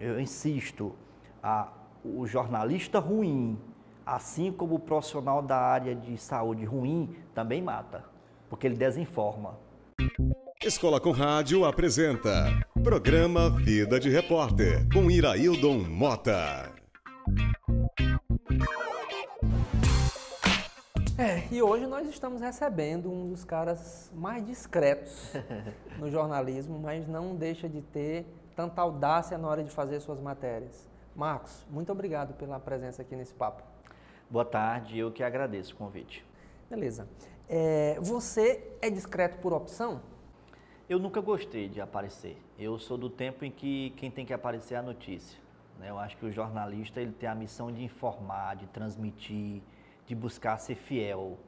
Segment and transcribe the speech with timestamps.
[0.00, 0.94] eu insisto,
[1.42, 1.68] a,
[2.04, 3.58] o jornalista ruim,
[4.06, 8.04] assim como o profissional da área de saúde ruim, também mata,
[8.48, 9.58] porque ele desinforma.
[10.62, 12.46] Escola com Rádio apresenta
[12.82, 16.72] Programa Vida de Repórter, com Iraildon Mota.
[21.18, 25.32] É, e hoje nós estamos recebendo um dos caras mais discretos
[25.98, 28.24] no jornalismo, mas não deixa de ter
[28.58, 30.90] tanta audácia na hora de fazer suas matérias.
[31.14, 33.62] Marcos, muito obrigado pela presença aqui nesse papo.
[34.28, 36.26] Boa tarde, eu que agradeço o convite.
[36.68, 37.08] Beleza.
[37.48, 40.00] É, você é discreto por opção?
[40.88, 42.36] Eu nunca gostei de aparecer.
[42.58, 45.38] Eu sou do tempo em que quem tem que aparecer é a notícia.
[45.78, 45.90] Né?
[45.90, 49.62] Eu acho que o jornalista ele tem a missão de informar, de transmitir,
[50.04, 51.38] de buscar ser fiel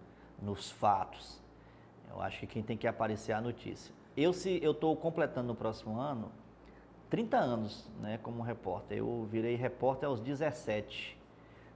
[0.40, 1.42] nos fatos.
[2.08, 3.92] Eu acho que quem tem que aparecer é a notícia.
[4.16, 6.30] Eu se eu estou completando no próximo ano
[7.10, 8.98] 30 anos, né, como repórter.
[8.98, 11.18] Eu virei repórter aos 17.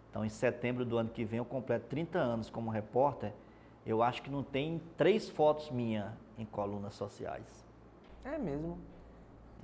[0.08, 3.32] Então, em setembro do ano que vem eu completo 30 anos como repórter.
[3.84, 7.64] Eu acho que não tem três fotos minhas em colunas sociais.
[8.24, 8.78] É mesmo.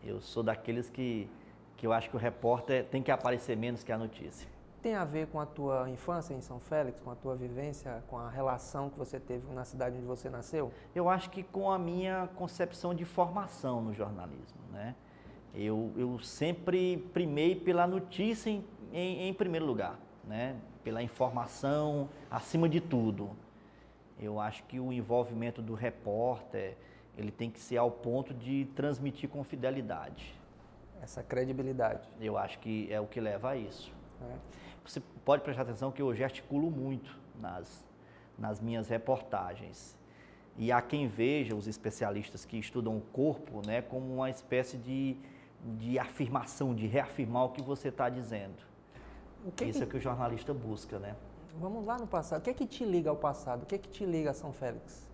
[0.05, 1.29] Eu sou daqueles que
[1.77, 4.47] que eu acho que o repórter tem que aparecer menos que a notícia
[4.83, 8.19] tem a ver com a tua infância em São Félix, com a tua vivência, com
[8.19, 10.73] a relação que você teve na cidade onde você nasceu?
[10.95, 14.95] Eu acho que com a minha concepção de formação no jornalismo, né?
[15.55, 20.57] Eu, eu sempre primei pela notícia em, em, em primeiro lugar, né?
[20.85, 23.31] Pela informação acima de tudo.
[24.19, 26.77] Eu acho que o envolvimento do repórter,
[27.17, 30.35] ele tem que ser ao ponto de transmitir com fidelidade.
[31.03, 32.09] Essa credibilidade.
[32.21, 33.93] Eu acho que é o que leva a isso.
[34.23, 34.37] É.
[34.85, 37.85] Você pode prestar atenção que eu gesticulo muito nas,
[38.39, 39.97] nas minhas reportagens.
[40.59, 45.17] E há quem veja os especialistas que estudam o corpo né, como uma espécie de,
[45.65, 48.63] de afirmação, de reafirmar o que você está dizendo.
[49.57, 49.85] Que Isso que...
[49.85, 51.17] é o que o jornalista busca, né?
[51.59, 52.41] Vamos lá no passado.
[52.41, 53.63] O que é que te liga ao passado?
[53.63, 55.09] O que é que te liga a São Félix?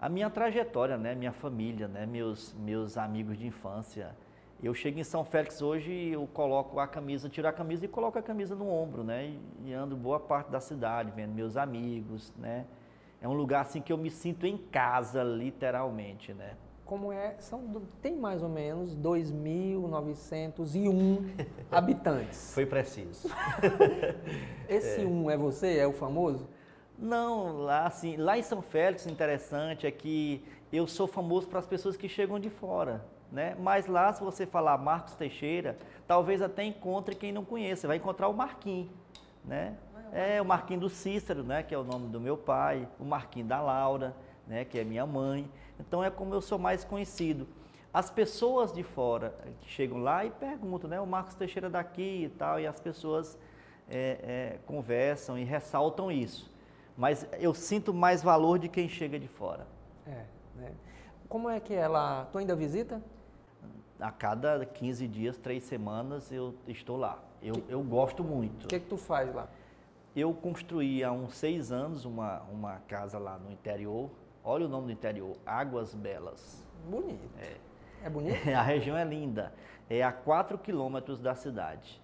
[0.00, 1.14] A minha trajetória, né?
[1.14, 2.06] Minha família, né?
[2.06, 4.16] Meus, meus amigos de infância.
[4.62, 8.16] Eu chego em São Félix hoje, eu coloco a camisa, tiro a camisa e coloco
[8.16, 9.26] a camisa no ombro, né?
[9.26, 12.64] E, e, ando boa parte da cidade, vendo meus amigos, né?
[13.20, 16.54] É um lugar assim que eu me sinto em casa, literalmente, né?
[16.84, 17.36] Como é?
[17.38, 17.62] São,
[18.00, 22.52] tem mais ou menos 2.901 habitantes.
[22.52, 23.30] Foi preciso.
[24.68, 25.06] Esse é.
[25.06, 25.78] um é você?
[25.78, 26.48] É o famoso?
[26.98, 31.66] Não, lá assim, lá em São Félix, interessante é que eu sou famoso para as
[31.66, 33.04] pessoas que chegam de fora.
[33.30, 33.56] Né?
[33.58, 38.28] Mas lá, se você falar Marcos Teixeira, talvez até encontre quem não conheça, vai encontrar
[38.28, 38.90] o Marquinhos,
[39.42, 39.74] né?
[40.12, 43.48] É o Marquinhos do Cícero, né, que é o nome do meu pai, o Marquinhos
[43.48, 44.14] da Laura,
[44.46, 45.50] né, que é minha mãe.
[45.78, 47.46] Então é como eu sou mais conhecido.
[47.92, 52.28] As pessoas de fora que chegam lá e perguntam, né, o Marcos Teixeira daqui e
[52.30, 53.38] tal, e as pessoas
[53.88, 56.50] é, é, conversam e ressaltam isso.
[56.96, 59.66] Mas eu sinto mais valor de quem chega de fora.
[60.06, 60.24] É,
[60.56, 60.72] né?
[61.28, 62.28] Como é que ela?
[62.32, 63.02] Tu ainda visita?
[64.02, 67.22] a cada 15 dias, três semanas, eu estou lá.
[67.40, 68.64] Eu, que, eu gosto muito.
[68.64, 69.48] O que, é que tu faz lá?
[70.14, 74.10] Eu construí há uns seis anos uma, uma casa lá no interior.
[74.44, 76.66] Olha o nome do interior, Águas Belas.
[76.88, 77.30] Bonito.
[77.38, 77.56] É,
[78.04, 78.36] é bonito?
[78.50, 79.52] a região é linda.
[79.88, 82.02] É a 4 quilômetros da cidade.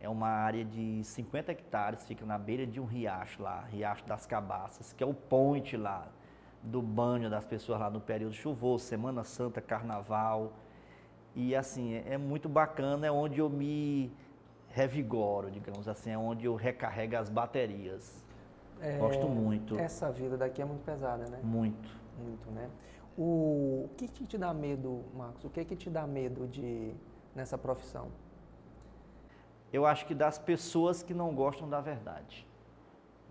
[0.00, 4.26] É uma área de 50 hectares, fica na beira de um riacho lá, Riacho das
[4.26, 6.06] Cabaças, que é o ponte lá
[6.62, 10.52] do banho das pessoas lá no período chuvoso, Semana Santa, Carnaval.
[11.34, 14.12] E assim, é, é muito bacana, é onde eu me
[14.68, 18.23] revigoro, digamos assim, é onde eu recarrego as baterias.
[18.84, 19.78] É, Gosto muito.
[19.78, 21.40] Essa vida daqui é muito pesada, né?
[21.42, 21.88] Muito.
[22.22, 22.68] Muito, né?
[23.16, 25.42] O, o que, que te dá medo, Marcos?
[25.42, 26.92] O que que te dá medo de
[27.34, 28.08] nessa profissão?
[29.72, 32.46] Eu acho que das pessoas que não gostam da verdade.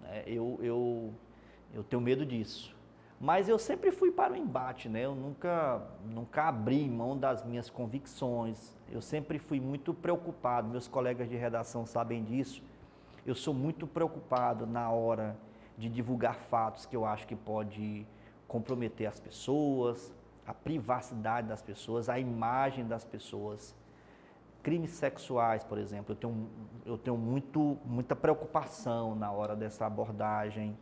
[0.05, 1.13] É, eu, eu,
[1.71, 2.75] eu tenho medo disso.
[3.19, 5.05] Mas eu sempre fui para o embate, né?
[5.05, 8.75] Eu nunca, nunca abri mão das minhas convicções.
[8.91, 10.67] Eu sempre fui muito preocupado.
[10.67, 12.63] Meus colegas de redação sabem disso.
[13.25, 15.37] Eu sou muito preocupado na hora
[15.77, 18.05] de divulgar fatos que eu acho que pode
[18.47, 20.13] comprometer as pessoas,
[20.45, 23.73] a privacidade das pessoas, a imagem das pessoas.
[24.61, 26.49] Crimes sexuais, por exemplo, eu tenho,
[26.85, 30.77] eu tenho muito, muita preocupação na hora dessa abordagem.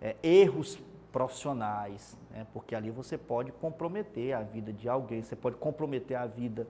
[0.00, 0.78] É, erros
[1.12, 2.46] profissionais, né?
[2.52, 6.66] porque ali você pode comprometer a vida de alguém, você pode comprometer a vida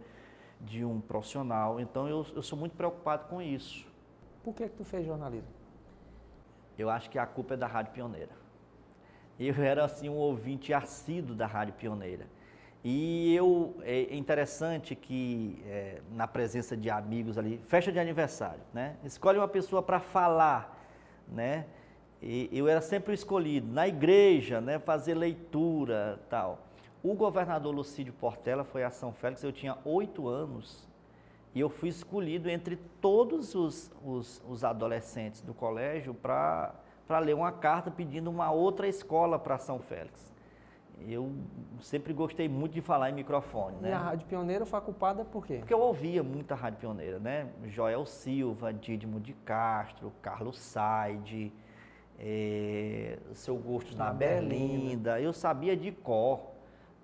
[0.60, 1.80] de um profissional.
[1.80, 3.86] Então eu, eu sou muito preocupado com isso.
[4.46, 5.48] Por que, que tu fez jornalismo?
[6.78, 8.30] Eu acho que a culpa é da Rádio Pioneira.
[9.40, 12.28] Eu era assim um ouvinte assíduo da Rádio Pioneira.
[12.84, 18.94] E eu, é interessante que é, na presença de amigos ali, festa de aniversário, né?
[19.02, 20.80] Escolhe uma pessoa para falar,
[21.26, 21.66] né?
[22.22, 23.66] E eu era sempre escolhido.
[23.72, 24.78] Na igreja, né?
[24.78, 26.60] Fazer leitura tal.
[27.02, 30.86] O governador Lucídio Portela foi a São Félix, eu tinha oito anos,
[31.56, 36.74] e eu fui escolhido entre todos os, os, os adolescentes do colégio para
[37.18, 40.30] ler uma carta pedindo uma outra escola para São Félix.
[41.08, 41.32] Eu
[41.80, 43.78] sempre gostei muito de falar em microfone.
[43.80, 43.88] Né?
[43.88, 45.56] E a Rádio Pioneira foi ocupada por quê?
[45.60, 47.48] Porque eu ouvia muita Rádio Pioneira, né?
[47.68, 51.50] Joel Silva, Didimo de Castro, Carlos Said,
[52.18, 54.50] é, Seu Gosto na, na Berlinda.
[54.50, 55.20] Berlinda.
[55.22, 56.50] Eu sabia de cor,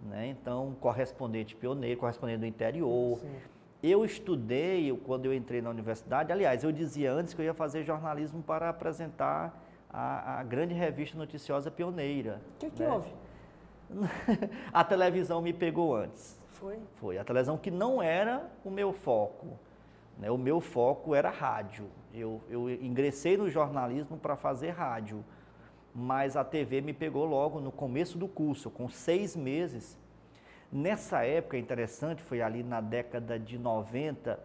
[0.02, 0.26] né?
[0.26, 3.18] Então, correspondente pioneiro, correspondente do interior.
[3.18, 3.51] Sim.
[3.82, 7.82] Eu estudei, quando eu entrei na universidade, aliás, eu dizia antes que eu ia fazer
[7.82, 9.60] jornalismo para apresentar
[9.92, 12.40] a, a grande revista noticiosa pioneira.
[12.54, 12.88] O que, que né?
[12.88, 13.12] houve?
[14.72, 16.40] a televisão me pegou antes.
[16.50, 16.78] Foi?
[16.94, 17.18] Foi.
[17.18, 19.58] A televisão que não era o meu foco.
[20.16, 20.30] Né?
[20.30, 21.86] O meu foco era rádio.
[22.14, 25.24] Eu, eu ingressei no jornalismo para fazer rádio,
[25.92, 29.98] mas a TV me pegou logo no começo do curso, com seis meses.
[30.72, 34.38] Nessa época, interessante, foi ali na década de 90,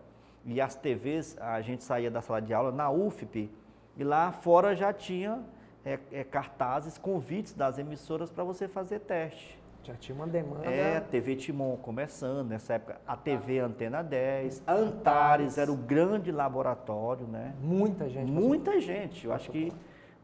[0.45, 3.50] e as TVs, a gente saía da sala de aula na UFP,
[3.95, 5.41] e lá fora já tinha
[5.85, 9.57] é, é, cartazes, convites das emissoras para você fazer teste.
[9.83, 10.65] Já tinha uma demanda.
[10.65, 17.25] É, TV Timon começando, nessa época, a TV Antena 10, Antares era o grande laboratório,
[17.25, 17.56] né?
[17.62, 18.29] Muita gente.
[18.29, 19.71] Muita gente, eu acho que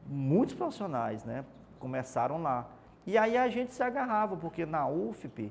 [0.05, 1.45] muitos profissionais, né,
[1.79, 2.67] começaram lá.
[3.07, 5.49] E aí a gente se agarrava, porque na UFP,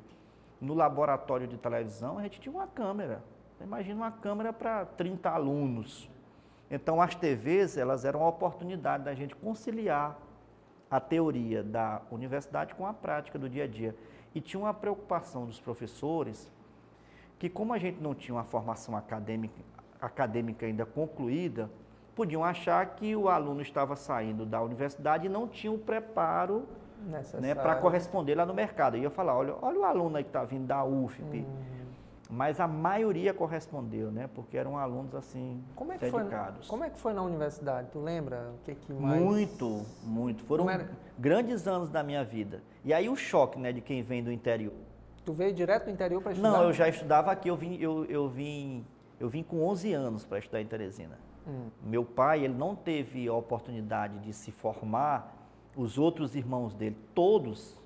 [0.63, 3.21] no laboratório de televisão, a gente tinha uma câmera.
[3.61, 6.09] Imagina uma câmera para 30 alunos.
[6.71, 10.17] Então, as TVs, elas eram a oportunidade da gente conciliar
[10.89, 13.97] a teoria da universidade com a prática do dia a dia.
[14.33, 16.49] E tinha uma preocupação dos professores
[17.41, 19.61] que, como a gente não tinha uma formação acadêmica,
[20.01, 21.69] acadêmica ainda concluída,
[22.15, 26.69] podiam achar que o aluno estava saindo da universidade e não tinha o preparo
[27.41, 28.97] né, para corresponder lá no mercado.
[28.97, 31.39] E eu falar, olha, olha o aluno aí que está vindo da UFP.
[31.39, 31.83] Hum
[32.33, 34.27] mas a maioria correspondeu, né?
[34.35, 36.67] Porque eram alunos assim como é que dedicados.
[36.67, 37.89] Foi, como é que foi na universidade?
[37.93, 39.21] Tu lembra o que, que mais?
[39.21, 40.43] Muito, muito.
[40.45, 40.67] Foram
[41.19, 42.63] grandes anos da minha vida.
[42.87, 44.73] E aí o choque, né, de quem vem do interior.
[45.27, 46.51] Tu veio direto do interior para estudar?
[46.53, 47.49] Não, eu já estudava aqui.
[47.49, 48.87] Eu vim, eu, eu vim,
[49.21, 51.19] eu vim com 11 anos para estudar em Teresina.
[51.47, 51.69] Hum.
[51.83, 55.42] Meu pai, ele não teve a oportunidade de se formar.
[55.77, 57.81] Os outros irmãos dele, todos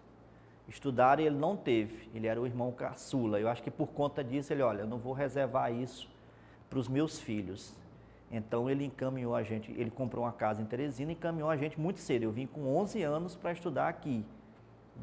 [0.68, 2.08] estudar ele não teve.
[2.14, 3.38] Ele era o irmão caçula.
[3.38, 6.08] Eu acho que por conta disso ele, olha, eu não vou reservar isso
[6.68, 7.76] para os meus filhos.
[8.30, 11.78] Então ele encaminhou a gente, ele comprou uma casa em Teresina e encaminhou a gente
[11.80, 12.24] muito cedo.
[12.24, 14.24] Eu vim com 11 anos para estudar aqui,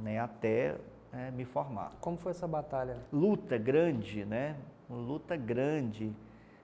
[0.01, 0.75] né, até
[1.13, 1.93] é, me formar.
[2.01, 2.97] Como foi essa batalha?
[3.11, 4.57] Luta grande, né?
[4.89, 6.11] Luta grande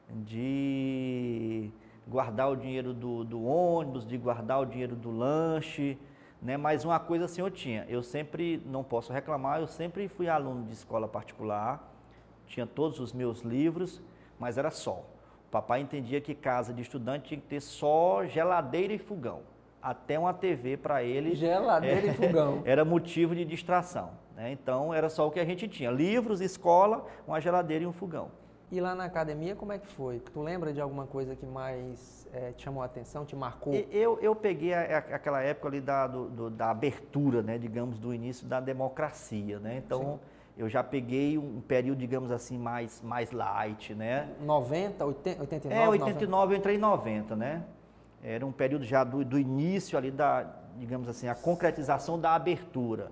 [0.10, 1.72] de
[2.08, 5.98] guardar o dinheiro do, do ônibus, de guardar o dinheiro do lanche,
[6.42, 6.58] né?
[6.58, 10.66] Mas uma coisa assim eu tinha, eu sempre, não posso reclamar, eu sempre fui aluno
[10.66, 11.92] de escola particular,
[12.48, 14.02] tinha todos os meus livros,
[14.40, 15.04] mas era só.
[15.48, 19.42] O papai entendia que casa de estudante tinha que ter só geladeira e fogão.
[19.82, 21.36] Até uma TV para ele.
[21.36, 22.62] Geladeira é, e fogão.
[22.66, 24.12] Era motivo de distração.
[24.36, 24.52] Né?
[24.52, 28.32] Então era só o que a gente tinha: livros, escola, uma geladeira e um fogão.
[28.72, 30.20] E lá na academia, como é que foi?
[30.20, 33.74] Tu lembra de alguma coisa que mais é, te chamou a atenção, te marcou?
[33.92, 37.98] Eu, eu peguei a, a, aquela época ali da, do, do, da abertura, né, digamos,
[37.98, 39.82] do início da democracia, né?
[39.84, 40.20] Então, Sim.
[40.56, 44.30] eu já peguei um período, digamos assim, mais, mais light, né?
[44.42, 45.84] 90, 80, 89?
[45.84, 46.54] É, 89 90.
[46.54, 47.64] eu entrei em 90, né?
[48.24, 50.46] Era um período já do, do início ali da,
[50.78, 53.12] digamos assim, a concretização da abertura.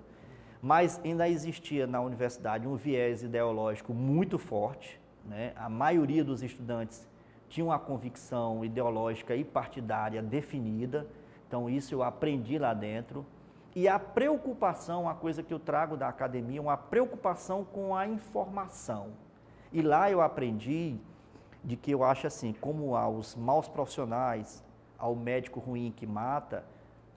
[0.62, 5.52] Mas ainda existia na universidade um viés ideológico muito forte, né?
[5.56, 7.06] A maioria dos estudantes
[7.48, 11.06] tinha uma convicção ideológica e partidária definida,
[11.46, 13.24] então isso eu aprendi lá dentro.
[13.74, 19.12] E a preocupação, a coisa que eu trago da academia, uma preocupação com a informação.
[19.72, 20.98] E lá eu aprendi
[21.62, 24.64] de que eu acho assim, como aos maus profissionais,
[24.98, 26.64] ao médico ruim que mata,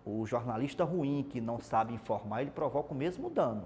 [0.06, 3.64] o jornalista ruim que não sabe informar, ele provoca o mesmo dano.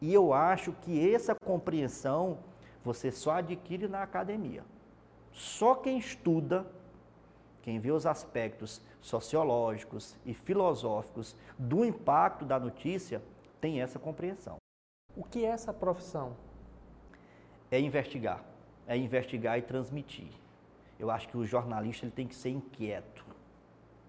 [0.00, 2.38] E eu acho que essa compreensão
[2.88, 4.64] você só adquire na academia.
[5.30, 6.66] Só quem estuda,
[7.60, 13.22] quem vê os aspectos sociológicos e filosóficos do impacto da notícia,
[13.60, 14.56] tem essa compreensão.
[15.14, 16.34] O que é essa profissão?
[17.70, 18.42] É investigar.
[18.86, 20.30] É investigar e transmitir.
[20.98, 23.22] Eu acho que o jornalista ele tem que ser inquieto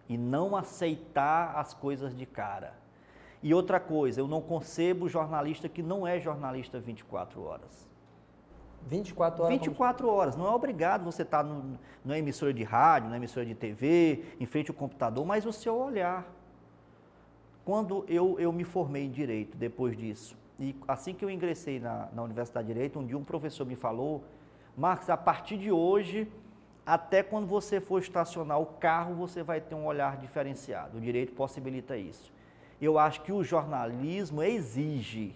[0.07, 2.74] e não aceitar as coisas de cara.
[3.43, 7.88] E outra coisa, eu não concebo jornalista que não é jornalista 24 horas.
[8.88, 9.57] 24 horas?
[9.57, 10.17] 24 como...
[10.17, 10.36] horas.
[10.36, 11.55] Não é obrigado você estar tá
[12.03, 15.75] na emissora de rádio, na emissora de TV, em frente ao computador, mas o seu
[15.75, 16.25] olhar.
[17.65, 22.09] Quando eu, eu me formei em Direito, depois disso, e assim que eu ingressei na,
[22.13, 24.24] na Universidade de Direito, um dia um professor me falou,
[24.75, 26.27] Marcos, a partir de hoje,
[26.86, 30.98] até quando você for estacionar o carro, você vai ter um olhar diferenciado.
[30.98, 32.33] O direito possibilita isso.
[32.81, 35.36] Eu acho que o jornalismo exige,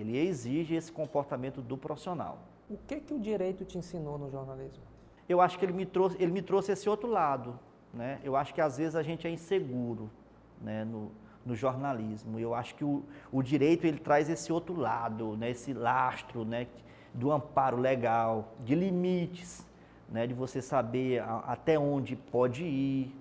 [0.00, 2.38] ele exige esse comportamento do profissional.
[2.68, 4.82] O que que o direito te ensinou no jornalismo?
[5.28, 7.58] Eu acho que ele me trouxe, ele me trouxe esse outro lado,
[7.92, 8.20] né?
[8.22, 10.10] Eu acho que às vezes a gente é inseguro,
[10.60, 11.10] né, no,
[11.44, 12.38] no jornalismo.
[12.38, 16.66] Eu acho que o, o direito ele traz esse outro lado, né, esse lastro, né,
[17.14, 19.66] do amparo legal, de limites,
[20.08, 23.14] né, de você saber a, até onde pode ir,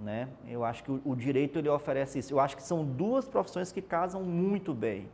[0.00, 0.28] né?
[0.48, 2.34] Eu acho que o, o, direito ele oferece isso.
[2.34, 5.08] Eu acho que são duas profissões que casam muito bem.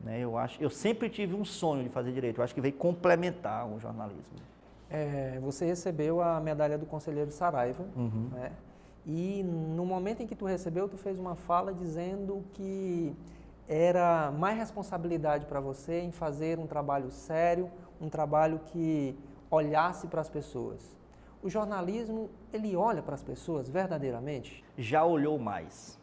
[0.00, 0.20] Né?
[0.20, 2.38] Eu acho, eu sempre tive um sonho de fazer direito.
[2.38, 4.38] Eu acho que veio complementar o jornalismo.
[4.88, 8.28] É, você recebeu a medalha do Conselheiro Saraiva, uhum.
[8.32, 8.52] né?
[9.06, 13.14] E no momento em que tu recebeu, tu fez uma fala dizendo que
[13.68, 19.16] era mais responsabilidade para você em fazer um trabalho sério, um trabalho que
[19.50, 20.96] olhasse para as pessoas.
[21.42, 24.62] O jornalismo, ele olha para as pessoas verdadeiramente?
[24.76, 25.98] Já olhou mais.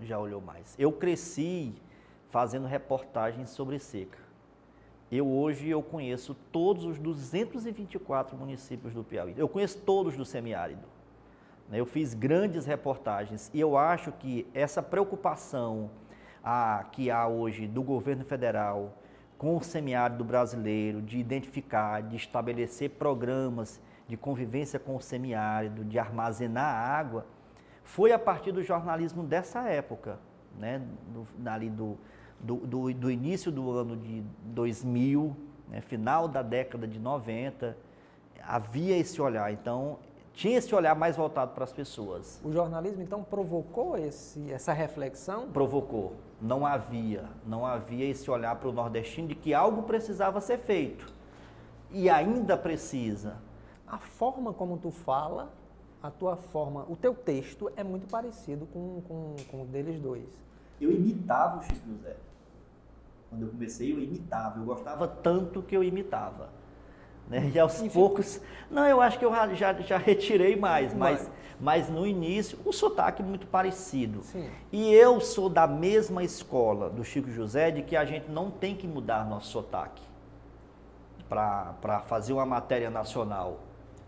[0.00, 0.74] Já olhou mais.
[0.78, 1.74] Eu cresci
[2.30, 4.18] fazendo reportagens sobre seca.
[5.10, 9.34] Eu hoje eu conheço todos os 224 municípios do Piauí.
[9.36, 10.86] Eu conheço todos do semiárido.
[11.68, 11.80] Né?
[11.80, 15.90] Eu fiz grandes reportagens e eu acho que essa preocupação
[16.42, 18.94] a, que há hoje do governo federal
[19.36, 25.98] com o semiárido brasileiro, de identificar, de estabelecer programas de convivência com o semiárido, de
[25.98, 27.26] armazenar água,
[27.82, 30.18] foi a partir do jornalismo dessa época,
[30.58, 30.82] né?
[31.08, 31.96] do, ali do,
[32.42, 35.36] do, do, do, início do ano de 2000,
[35.68, 35.80] né?
[35.80, 37.76] final da década de 90,
[38.42, 39.52] havia esse olhar.
[39.52, 39.98] Então,
[40.32, 42.40] tinha esse olhar mais voltado para as pessoas.
[42.44, 45.50] O jornalismo então provocou esse, essa reflexão?
[45.50, 46.14] Provocou.
[46.40, 51.06] Não havia, não havia esse olhar para o nordestino de que algo precisava ser feito
[51.90, 53.36] e ainda precisa.
[53.86, 55.52] A forma como tu fala,
[56.02, 60.26] a tua forma, o teu texto é muito parecido com, com, com o deles dois.
[60.80, 62.16] Eu imitava o Chico José.
[63.30, 64.58] Quando eu comecei, eu imitava.
[64.58, 66.50] Eu gostava tanto que eu imitava.
[67.28, 67.52] Né?
[67.54, 68.40] E aos poucos.
[68.68, 73.22] Não, eu acho que eu já, já retirei mais, mas, mas no início, um sotaque
[73.22, 74.22] muito parecido.
[74.24, 74.50] Sim.
[74.72, 78.74] E eu sou da mesma escola do Chico José de que a gente não tem
[78.74, 80.02] que mudar nosso sotaque
[81.28, 83.60] para fazer uma matéria nacional.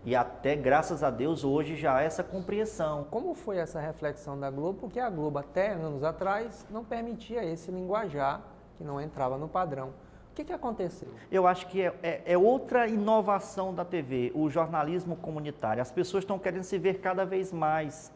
[0.05, 3.07] E até, graças a Deus, hoje já há essa compreensão.
[3.09, 4.81] Como foi essa reflexão da Globo?
[4.81, 8.43] Porque a Globo, até anos atrás, não permitia esse linguajar
[8.77, 9.89] que não entrava no padrão.
[10.33, 11.09] O que, que aconteceu?
[11.31, 15.83] Eu acho que é, é, é, outra inovação da TV, o jornalismo comunitário.
[15.83, 18.11] As pessoas estão querendo se ver cada vez mais.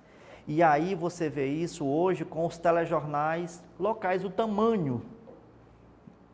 [0.49, 5.03] E aí você vê isso hoje com os telejornais locais, o tamanho.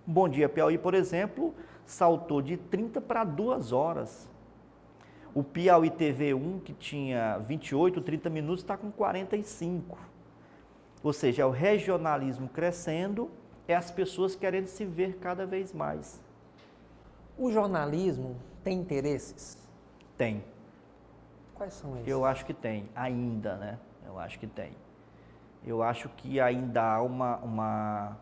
[0.06, 1.52] Bom Dia Piauí, por exemplo,
[1.84, 4.30] saltou de 30 para 2 horas.
[5.34, 9.98] O Piauí TV 1, que tinha 28, 30 minutos, está com 45.
[11.02, 13.28] Ou seja, é o regionalismo crescendo
[13.72, 16.20] é as pessoas querendo se ver cada vez mais.
[17.36, 19.58] O jornalismo tem interesses?
[20.16, 20.44] Tem.
[21.54, 22.06] Quais são eles?
[22.06, 23.78] Eu acho que tem, ainda, né?
[24.06, 24.72] Eu acho que tem.
[25.64, 28.18] Eu acho que ainda há uma, uma,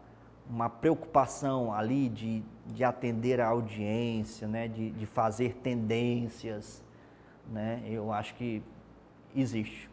[0.48, 4.68] uma preocupação ali de, de atender a audiência, né?
[4.68, 6.82] de, de fazer tendências.
[7.48, 7.82] Né?
[7.86, 8.62] Eu acho que
[9.34, 9.90] existe.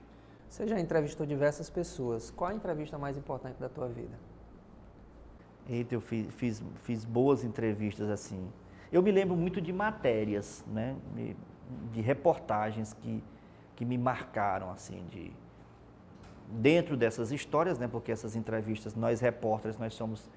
[0.50, 2.32] Você já entrevistou diversas pessoas.
[2.32, 4.18] Qual a entrevista mais importante da tua vida?
[5.70, 8.48] Eita, eu fiz, fiz, fiz boas entrevistas assim.
[8.92, 10.96] Eu me lembro muito de matérias, né?
[11.92, 13.24] de reportagens que,
[13.76, 15.32] que me marcaram, assim, de
[16.50, 17.88] dentro dessas histórias, né?
[17.88, 20.30] Porque essas entrevistas, nós repórteres, nós somos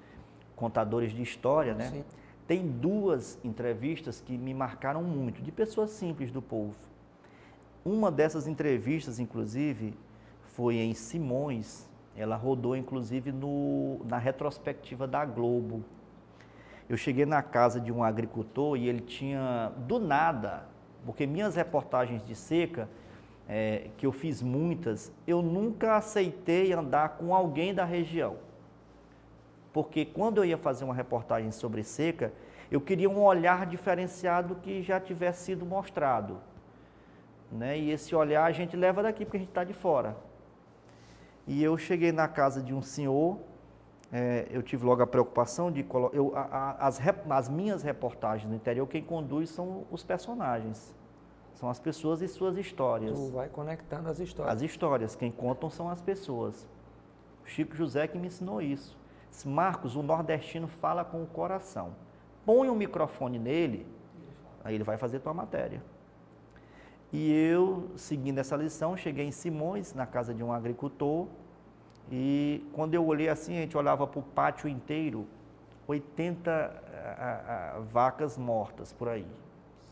[0.55, 1.89] contadores de história, né?
[1.89, 2.03] Sim.
[2.47, 6.75] Tem duas entrevistas que me marcaram muito, de pessoas simples do povo.
[7.85, 9.93] Uma dessas entrevistas, inclusive,
[10.53, 15.83] foi em Simões, ela rodou inclusive no, na retrospectiva da Globo.
[16.89, 20.65] Eu cheguei na casa de um agricultor e ele tinha, do nada,
[21.05, 22.89] porque minhas reportagens de seca,
[23.47, 28.37] é, que eu fiz muitas, eu nunca aceitei andar com alguém da região.
[29.73, 32.33] Porque quando eu ia fazer uma reportagem sobre seca,
[32.69, 36.37] eu queria um olhar diferenciado que já tivesse sido mostrado.
[37.51, 37.77] Né?
[37.77, 40.15] E esse olhar a gente leva daqui porque a gente está de fora.
[41.51, 43.37] E eu cheguei na casa de um senhor
[44.11, 46.75] é, eu tive logo a preocupação de colocar.
[46.79, 50.93] As, as minhas reportagens no interior, quem conduz são os personagens.
[51.53, 53.17] São as pessoas e suas histórias.
[53.17, 54.55] Tu vai conectando as histórias.
[54.55, 56.67] As histórias, quem contam são as pessoas.
[57.45, 58.97] O Chico José que me ensinou isso.
[59.45, 61.95] Marcos, o nordestino fala com o coração.
[62.45, 63.87] Põe um microfone nele,
[64.63, 65.81] aí ele vai fazer tua matéria.
[67.13, 71.27] E eu, seguindo essa lição, cheguei em Simões, na casa de um agricultor,
[72.09, 75.27] e quando eu olhei assim, a gente olhava para o pátio inteiro,
[75.87, 79.25] 80 a, a, vacas mortas por aí.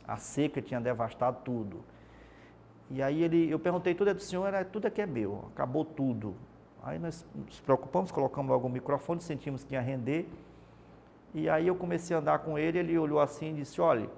[0.07, 1.83] A seca tinha devastado tudo.
[2.89, 4.47] E aí ele, eu perguntei, tudo é do senhor?
[4.47, 6.35] Era, tudo aqui é meu, acabou tudo.
[6.81, 10.27] Aí nós nos preocupamos, colocamos logo o microfone, sentimos que ia render.
[11.33, 14.09] E aí eu comecei a andar com ele, ele olhou assim e disse, olha,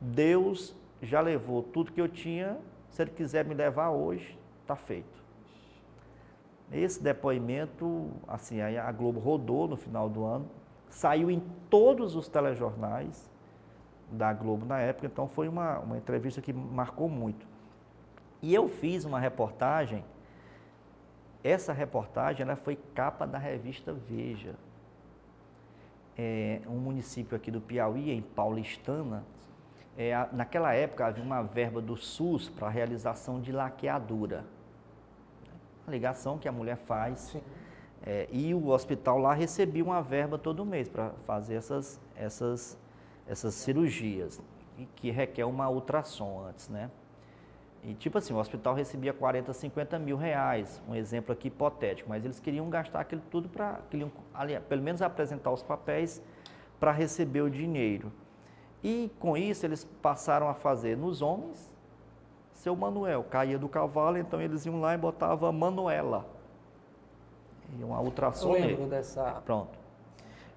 [0.00, 2.58] Deus já levou tudo que eu tinha,
[2.90, 5.17] se ele quiser me levar hoje, está feito.
[6.70, 10.46] Esse depoimento, assim, a Globo rodou no final do ano,
[10.90, 13.30] saiu em todos os telejornais
[14.10, 17.46] da Globo na época, então foi uma, uma entrevista que marcou muito.
[18.42, 20.04] E eu fiz uma reportagem,
[21.42, 24.54] essa reportagem ela foi capa da revista Veja.
[26.16, 29.24] É, um município aqui do Piauí, em Paulistana,
[29.96, 34.44] é, naquela época havia uma verba do SUS para a realização de laqueadura
[35.88, 37.36] a ligação que a mulher faz.
[38.02, 42.78] É, e o hospital lá recebia uma verba todo mês para fazer essas, essas,
[43.26, 44.40] essas cirurgias,
[44.78, 46.90] e que requer uma ultrassom antes, né?
[47.82, 52.24] E tipo assim, o hospital recebia 40, 50 mil reais, um exemplo aqui hipotético, mas
[52.24, 53.80] eles queriam gastar aquilo tudo para,
[54.68, 56.22] pelo menos apresentar os papéis
[56.78, 58.12] para receber o dinheiro.
[58.82, 61.77] E com isso eles passaram a fazer nos homens
[62.58, 63.24] seu Manuel.
[63.24, 66.26] Caía do cavalo, então eles iam lá e botavam Manuela.
[67.78, 68.56] E uma ultrassom.
[68.56, 69.40] Eu lembro dessa.
[69.44, 69.78] Pronto.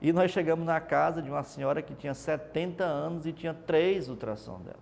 [0.01, 4.09] E nós chegamos na casa de uma senhora que tinha 70 anos e tinha três
[4.09, 4.79] ultrassom dela.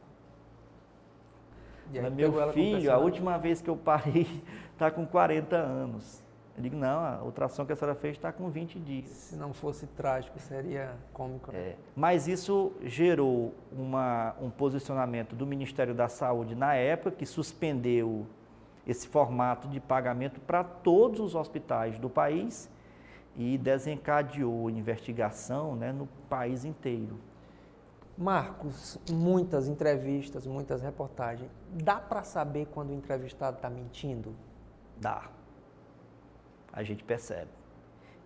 [2.10, 6.24] meu filho, a última vez que eu parei, está com 40 anos.
[6.60, 9.08] Eu digo, não, a ultrassom que a senhora fez está com 20 dias.
[9.08, 11.54] Se não fosse trágico, seria cômico.
[11.54, 11.58] Né?
[11.58, 18.28] É, mas isso gerou uma, um posicionamento do Ministério da Saúde na época, que suspendeu
[18.86, 22.70] esse formato de pagamento para todos os hospitais do país
[23.38, 27.18] e desencadeou investigação né, no país inteiro.
[28.18, 31.50] Marcos, muitas entrevistas, muitas reportagens.
[31.72, 34.36] Dá para saber quando o entrevistado está mentindo?
[35.00, 35.39] Dá
[36.72, 37.50] a gente percebe.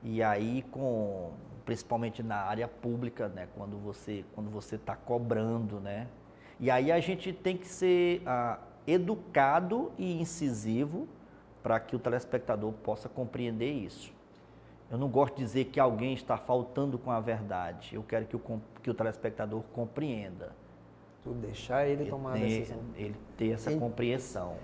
[0.02, 1.32] E aí, com,
[1.66, 6.08] principalmente na área pública, né, quando você quando você está cobrando, né,
[6.60, 11.08] e aí a gente tem que ser ah, educado e incisivo
[11.62, 14.14] para que o telespectador possa compreender isso.
[14.92, 17.96] Eu não gosto de dizer que alguém está faltando com a verdade.
[17.96, 20.52] Eu quero que o, que o telespectador compreenda.
[21.24, 22.80] Tu deixar ele, ele tomar ter, a decisão.
[22.96, 24.56] Ele ter essa compreensão.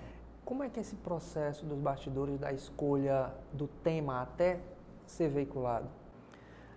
[0.50, 4.58] Como é que é esse processo dos bastidores da escolha do tema até
[5.06, 5.86] ser veiculado?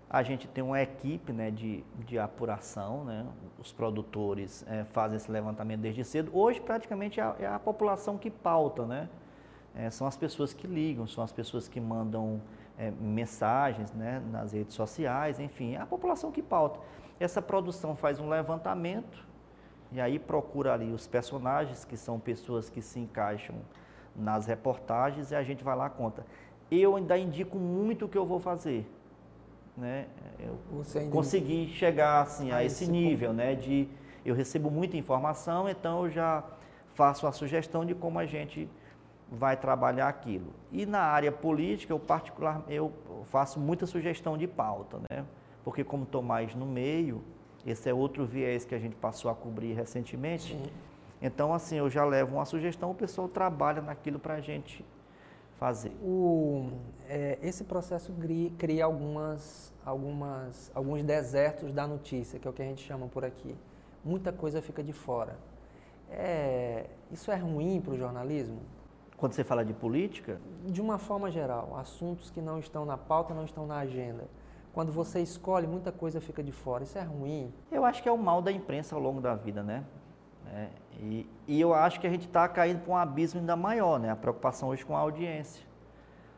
[0.07, 3.25] A gente tem uma equipe né, de, de apuração, né?
[3.57, 6.29] os produtores é, fazem esse levantamento desde cedo.
[6.35, 9.09] Hoje, praticamente, é a, é a população que pauta, né?
[9.73, 12.39] É, são as pessoas que ligam, são as pessoas que mandam
[12.77, 16.79] é, mensagens né, nas redes sociais, enfim, é a população que pauta.
[17.19, 19.32] Essa produção faz um levantamento,
[19.93, 23.55] e aí procura ali os personagens, que são pessoas que se encaixam
[24.15, 26.25] nas reportagens, e a gente vai lá conta.
[26.71, 28.89] Eu ainda indico muito o que eu vou fazer.
[29.77, 30.07] Né?
[30.39, 30.57] Eu
[31.09, 33.37] consegui chegar assim, a, a esse, esse nível, ponto.
[33.37, 33.55] né?
[33.55, 33.87] De
[34.25, 36.43] eu recebo muita informação, então eu já
[36.93, 38.69] faço a sugestão de como a gente
[39.29, 40.53] vai trabalhar aquilo.
[40.71, 42.91] E na área política, eu particular, eu
[43.25, 45.25] faço muita sugestão de pauta, né?
[45.63, 47.23] Porque como estou mais no meio,
[47.65, 50.53] esse é outro viés que a gente passou a cobrir recentemente.
[50.53, 50.71] Sim.
[51.21, 54.85] Então, assim, eu já levo uma sugestão, o pessoal trabalha naquilo para a gente
[55.57, 55.91] fazer.
[56.01, 56.69] O,
[57.07, 62.61] é, esse processo cria, cria, algumas, algumas, alguns desertos da notícia, que é o que
[62.61, 63.55] a gente chama por aqui.
[64.03, 65.37] Muita coisa fica de fora.
[66.11, 68.59] É, isso é ruim para o jornalismo?
[69.15, 70.41] Quando você fala de política?
[70.65, 74.25] De uma forma geral, assuntos que não estão na pauta, não estão na agenda
[74.73, 76.83] quando você escolhe, muita coisa fica de fora.
[76.83, 77.53] Isso é ruim?
[77.71, 79.83] Eu acho que é o mal da imprensa ao longo da vida, né?
[80.51, 80.67] É,
[80.99, 84.09] e, e, eu acho que a gente está caindo para um abismo ainda maior, né?
[84.09, 85.63] A preocupação hoje com a audiência.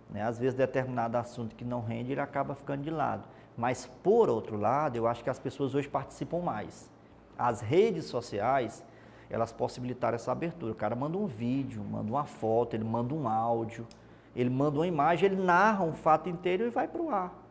[0.10, 0.22] Né?
[0.22, 3.24] Às vezes, determinado assunto que não rende, ele acaba ficando de lado.
[3.58, 6.92] Mas, por outro lado, eu acho que as pessoas hoje participam mais.
[7.38, 8.84] As redes sociais,
[9.30, 10.74] elas possibilitaram essa abertura.
[10.74, 13.88] O cara manda um vídeo, manda uma foto, ele manda um áudio,
[14.36, 17.45] ele manda uma imagem, ele narra um fato inteiro e vai para o ar.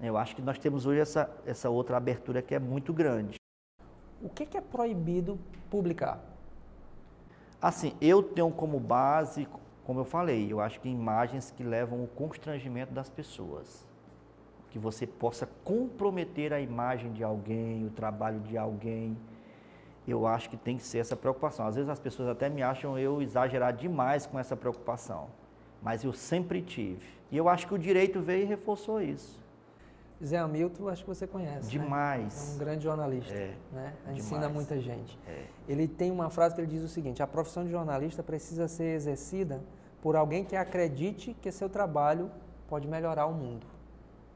[0.00, 3.36] Eu acho que nós temos hoje essa, essa outra abertura que é muito grande.
[4.20, 5.38] O que, que é proibido
[5.70, 6.20] publicar?
[7.60, 9.48] Assim, eu tenho como base,
[9.84, 13.86] como eu falei, eu acho que imagens que levam o constrangimento das pessoas.
[14.70, 19.16] Que você possa comprometer a imagem de alguém, o trabalho de alguém.
[20.06, 21.66] Eu acho que tem que ser essa preocupação.
[21.66, 25.28] Às vezes as pessoas até me acham eu exagerar demais com essa preocupação.
[25.82, 27.06] Mas eu sempre tive.
[27.30, 29.43] E eu acho que o direito veio e reforçou isso.
[30.22, 31.64] Zé Hamilton, acho que você conhece.
[31.76, 31.82] né?
[31.82, 32.34] Demais.
[32.34, 32.52] Né?
[32.52, 33.34] É um grande jornalista.
[33.34, 33.94] É, né?
[34.12, 34.52] Ensina demais.
[34.54, 35.18] muita gente.
[35.26, 35.44] É.
[35.68, 38.94] Ele tem uma frase que ele diz o seguinte: a profissão de jornalista precisa ser
[38.94, 39.62] exercida
[40.00, 42.30] por alguém que acredite que seu trabalho
[42.68, 43.66] pode melhorar o mundo.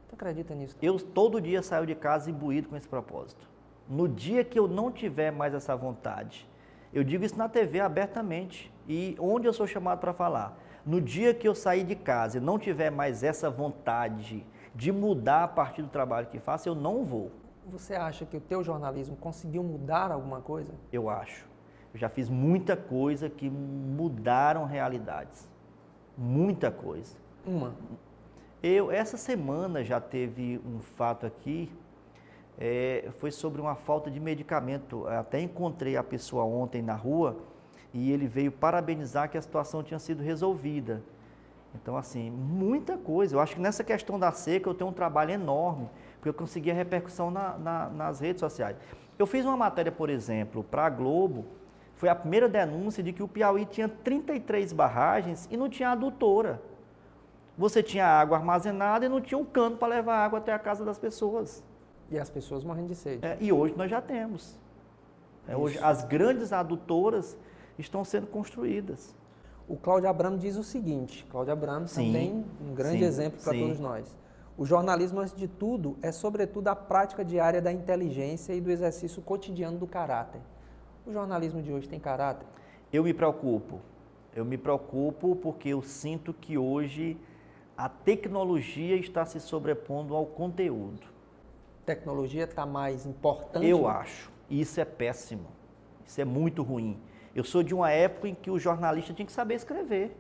[0.09, 0.77] Tu acredita nisso?
[0.81, 3.49] Eu todo dia saio de casa imbuído com esse propósito.
[3.89, 6.49] No dia que eu não tiver mais essa vontade,
[6.93, 10.59] eu digo isso na TV abertamente e onde eu sou chamado para falar.
[10.85, 15.45] No dia que eu sair de casa e não tiver mais essa vontade de mudar
[15.45, 17.31] a partir do trabalho que faço, eu não vou.
[17.67, 20.73] Você acha que o teu jornalismo conseguiu mudar alguma coisa?
[20.93, 21.47] Eu acho.
[21.93, 25.49] Eu já fiz muita coisa que mudaram realidades.
[26.17, 27.17] Muita coisa.
[27.47, 27.75] Uma.
[28.63, 31.71] Eu, essa semana já teve um fato aqui,
[32.59, 35.07] é, foi sobre uma falta de medicamento.
[35.07, 37.37] Até encontrei a pessoa ontem na rua
[37.95, 41.03] e ele veio parabenizar que a situação tinha sido resolvida.
[41.81, 43.37] Então, assim, muita coisa.
[43.37, 46.71] Eu acho que nessa questão da seca eu tenho um trabalho enorme, porque eu consegui
[46.71, 48.77] a repercussão na, na, nas redes sociais.
[49.19, 51.45] Eu fiz uma matéria, por exemplo, para a Globo,
[51.97, 56.63] foi a primeira denúncia de que o Piauí tinha 33 barragens e não tinha adutora.
[57.57, 60.85] Você tinha água armazenada e não tinha um cano para levar água até a casa
[60.85, 61.65] das pessoas.
[62.09, 63.27] E as pessoas morrendo de sede.
[63.27, 64.57] É, e hoje nós já temos.
[65.49, 67.37] É, hoje as grandes adutoras
[67.77, 69.17] estão sendo construídas.
[69.69, 73.53] O Cláudio Abramo diz o seguinte: Cláudio Abramo Sim, também um grande sim, exemplo para
[73.53, 74.17] todos nós.
[74.57, 79.23] O jornalismo, antes de tudo, é sobretudo a prática diária da inteligência e do exercício
[79.23, 80.41] cotidiano do caráter.
[81.07, 82.47] O jornalismo de hoje tem caráter?
[82.93, 83.81] Eu me preocupo.
[84.35, 87.17] Eu me preocupo porque eu sinto que hoje
[87.77, 91.07] a tecnologia está se sobrepondo ao conteúdo.
[91.87, 93.67] Tecnologia está mais importante?
[93.67, 94.31] Eu acho.
[94.51, 95.47] Isso é péssimo.
[96.05, 96.99] Isso é muito ruim.
[97.39, 100.17] Eu sou de uma época em que o jornalista tinha que saber escrever.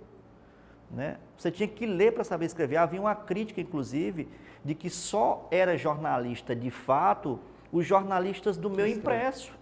[0.88, 1.16] Né?
[1.36, 2.76] Você tinha que ler para saber escrever.
[2.76, 4.28] Havia uma crítica, inclusive,
[4.64, 7.40] de que só era jornalista de fato
[7.72, 9.52] os jornalistas do meu impresso,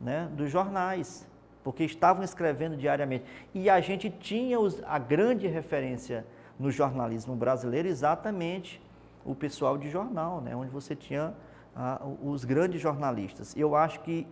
[0.00, 0.30] né?
[0.32, 1.28] dos jornais,
[1.64, 3.24] porque estavam escrevendo diariamente.
[3.52, 6.24] E a gente tinha os- a grande referência
[6.58, 8.80] no jornalismo brasileiro exatamente
[9.24, 10.54] o pessoal de jornal, né?
[10.54, 11.34] onde você tinha
[11.74, 13.52] ah, os grandes jornalistas.
[13.56, 14.28] Eu acho que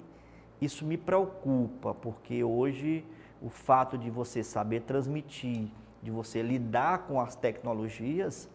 [0.65, 3.05] isso me preocupa, porque hoje
[3.41, 5.69] o fato de você saber transmitir,
[6.03, 8.49] de você lidar com as tecnologias,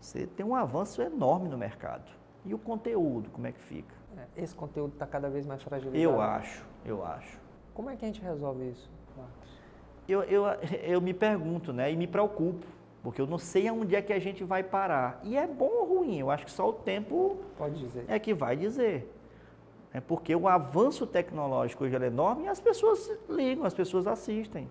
[0.00, 2.10] você tem um avanço enorme no mercado.
[2.44, 3.94] E o conteúdo, como é que fica?
[4.16, 6.02] É, Esse conteúdo está cada vez mais fragilizado.
[6.02, 7.38] Eu acho, eu acho.
[7.74, 9.50] Como é que a gente resolve isso, Marcos?
[10.08, 10.44] Eu, eu,
[10.82, 12.66] eu me pergunto, né, e me preocupo,
[13.02, 15.20] porque eu não sei aonde é que a gente vai parar.
[15.22, 16.18] E é bom ou ruim?
[16.18, 18.04] Eu acho que só o tempo Pode dizer.
[18.08, 19.11] é que vai dizer.
[19.94, 24.68] É porque o avanço tecnológico hoje é enorme e as pessoas ligam, as pessoas assistem.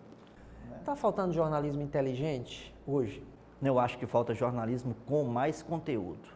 [0.80, 3.24] Está faltando jornalismo inteligente hoje?
[3.62, 6.28] Eu acho que falta jornalismo com mais conteúdo.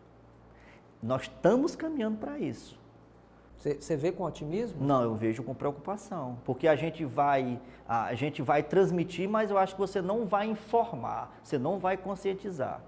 [1.02, 2.80] Nós estamos caminhando para isso.
[3.58, 4.86] Você vê com otimismo?
[4.86, 9.58] Não, eu vejo com preocupação, porque a gente vai a gente vai transmitir, mas eu
[9.58, 12.82] acho que você não vai informar, você não vai conscientizar.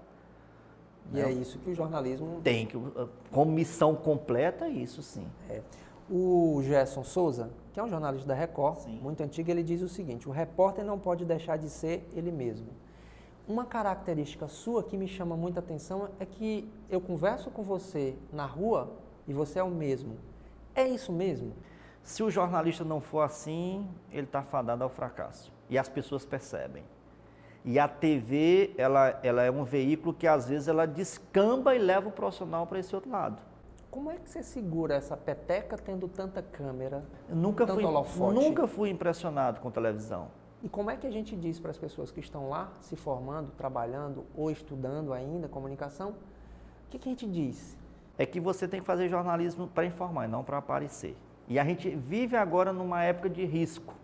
[1.12, 2.76] E é isso que o jornalismo Tem que
[3.30, 5.26] como missão completa isso sim.
[5.48, 5.62] é.
[6.10, 8.98] O Gerson Souza, que é um jornalista da Record, Sim.
[9.02, 12.68] muito antigo, ele diz o seguinte: o repórter não pode deixar de ser ele mesmo.
[13.46, 18.44] Uma característica sua que me chama muita atenção é que eu converso com você na
[18.44, 18.92] rua
[19.26, 20.16] e você é o mesmo.
[20.74, 21.52] É isso mesmo?
[22.02, 25.52] Se o jornalista não for assim, ele está fadado ao fracasso.
[25.68, 26.84] E as pessoas percebem.
[27.64, 32.08] E a TV, ela, ela é um veículo que às vezes ela descamba e leva
[32.08, 33.42] o profissional para esse outro lado.
[33.90, 37.02] Como é que você segura essa peteca tendo tanta câmera?
[37.28, 38.34] Eu nunca Tanto fui, holofote.
[38.34, 40.28] nunca fui impressionado com televisão.
[40.62, 43.50] E como é que a gente diz para as pessoas que estão lá se formando,
[43.52, 46.10] trabalhando ou estudando ainda comunicação?
[46.10, 47.76] O que, que a gente diz?
[48.18, 51.16] É que você tem que fazer jornalismo para informar e não para aparecer.
[51.46, 53.94] E a gente vive agora numa época de risco,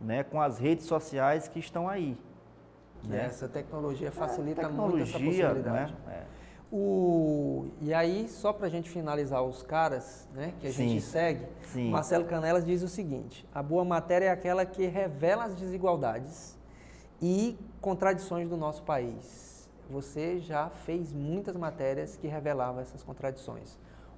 [0.00, 2.16] né, com as redes sociais que estão aí.
[3.02, 3.24] Né?
[3.24, 5.94] essa tecnologia facilita muito essa Tecnologia, possibilidade.
[6.06, 6.16] né?
[6.26, 6.39] É.
[6.72, 10.88] O, e aí, só para a gente finalizar os caras né, que a Sim.
[10.90, 11.90] gente segue, Sim.
[11.90, 16.56] Marcelo Canelas diz o seguinte: a boa matéria é aquela que revela as desigualdades
[17.20, 19.68] e contradições do nosso país.
[19.90, 23.76] você já fez muitas matérias que revelavam essas contradições.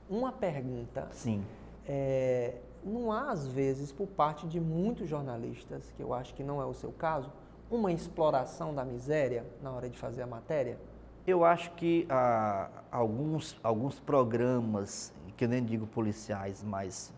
[0.09, 1.09] Uma pergunta.
[1.13, 1.43] Sim.
[1.87, 6.61] É, não há, às vezes, por parte de muitos jornalistas, que eu acho que não
[6.61, 7.33] é o seu caso,
[7.71, 10.79] uma exploração da miséria na hora de fazer a matéria?
[11.25, 17.13] Eu acho que ah, alguns, alguns programas, que eu nem digo policiais, mas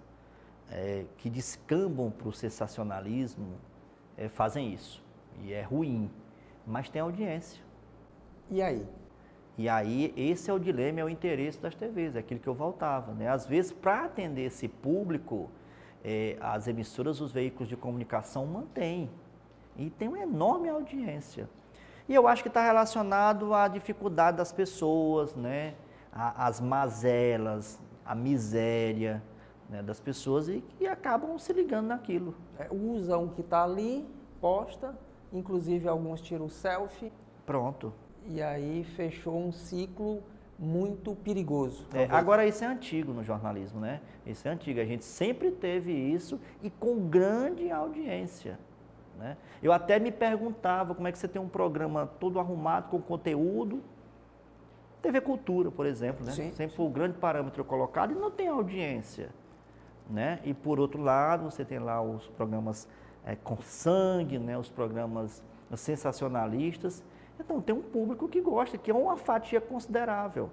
[0.71, 3.55] é, que descambam para o sensacionalismo,
[4.17, 5.03] é, fazem isso.
[5.43, 6.11] E é ruim,
[6.67, 7.63] mas tem audiência.
[8.51, 8.87] E aí?
[9.57, 12.55] E aí, esse é o dilema, é o interesse das TVs, é aquilo que eu
[12.55, 13.13] voltava.
[13.15, 13.29] Né?
[13.29, 15.49] Às vezes, para atender esse público,
[16.05, 19.09] é, as emissoras, os veículos de comunicação mantêm.
[19.77, 21.49] E tem uma enorme audiência.
[22.09, 25.75] E eu acho que está relacionado à dificuldade das pessoas, né?
[26.13, 29.23] as mazelas, a miséria
[29.69, 29.83] né?
[29.83, 32.35] das pessoas e que acabam se ligando naquilo.
[32.59, 34.07] É, usa o que está ali,
[34.41, 34.97] posta,
[35.33, 37.13] inclusive alguns tiram selfie.
[37.45, 37.93] Pronto.
[38.27, 40.23] E aí fechou um ciclo
[40.59, 41.87] muito perigoso.
[41.93, 44.01] É, agora isso é antigo no jornalismo, né?
[44.25, 44.81] Isso é antigo.
[44.81, 48.59] A gente sempre teve isso e com grande audiência.
[49.19, 49.37] Né?
[49.63, 53.83] Eu até me perguntava como é que você tem um programa todo arrumado com conteúdo.
[55.01, 56.33] TV Cultura, por exemplo, né?
[56.33, 59.31] Sim, sempre foi o grande parâmetro colocado e não tem audiência.
[60.09, 60.41] Né?
[60.45, 62.89] E por outro lado, você tem lá os programas
[63.25, 64.57] é, com sangue, né?
[64.57, 65.43] os programas
[65.77, 67.05] sensacionalistas
[67.39, 70.51] então, tem um público que gosta, que é uma fatia considerável.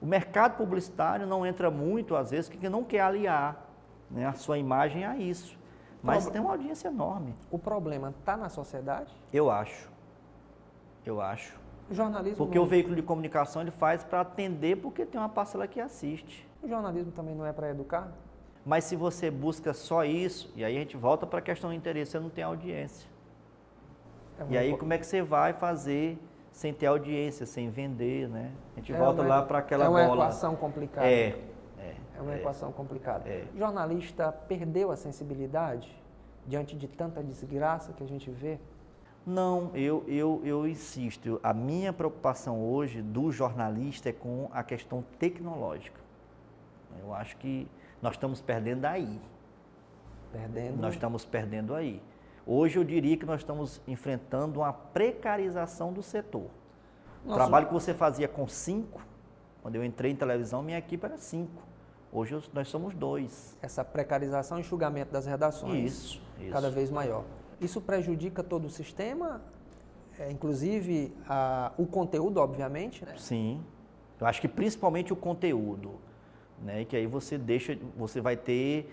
[0.00, 3.68] O mercado publicitário não entra muito, às vezes, porque não quer aliar
[4.10, 5.58] né, a sua imagem a isso.
[6.02, 7.34] Mas tem uma audiência enorme.
[7.50, 9.12] O problema está na sociedade?
[9.32, 9.90] Eu acho.
[11.04, 11.58] Eu acho.
[11.90, 12.36] O jornalismo.
[12.36, 12.64] Porque não...
[12.64, 16.48] o veículo de comunicação ele faz para atender, porque tem uma parcela que assiste.
[16.62, 18.12] O jornalismo também não é para educar?
[18.64, 21.76] Mas se você busca só isso, e aí a gente volta para a questão do
[21.76, 23.08] interesse, você não tem audiência.
[24.38, 26.18] É e aí como é que você vai fazer
[26.52, 28.52] sem ter audiência, sem vender, né?
[28.76, 30.00] A gente é volta uma, lá para aquela bola.
[30.00, 30.24] É uma bola.
[30.24, 31.06] equação complicada.
[31.06, 31.38] É.
[32.20, 33.28] É, uma é, equação complicada.
[33.28, 33.46] É.
[33.54, 36.00] O jornalista perdeu a sensibilidade
[36.46, 38.58] diante de tanta desgraça que a gente vê?
[39.26, 41.38] Não, eu, eu, eu insisto.
[41.42, 46.00] A minha preocupação hoje do jornalista é com a questão tecnológica.
[47.00, 47.68] Eu acho que
[48.00, 49.20] nós estamos perdendo aí.
[50.32, 50.80] Perdendo?
[50.80, 52.02] Nós estamos perdendo aí.
[52.46, 56.48] Hoje eu diria que nós estamos enfrentando uma precarização do setor.
[57.24, 57.30] Nossa.
[57.30, 59.02] O trabalho que você fazia com cinco,
[59.62, 61.69] quando eu entrei em televisão, minha equipe era cinco.
[62.12, 63.56] Hoje nós somos dois.
[63.62, 65.92] Essa precarização e enxugamento das redações.
[65.92, 66.52] Isso, isso.
[66.52, 67.24] Cada vez maior.
[67.60, 69.40] Isso prejudica todo o sistema,
[70.18, 73.04] é, inclusive a, o conteúdo, obviamente.
[73.04, 73.14] Né?
[73.16, 73.62] Sim.
[74.20, 75.92] Eu acho que principalmente o conteúdo.
[76.62, 76.84] Né?
[76.84, 78.88] Que aí você deixa, você vai ter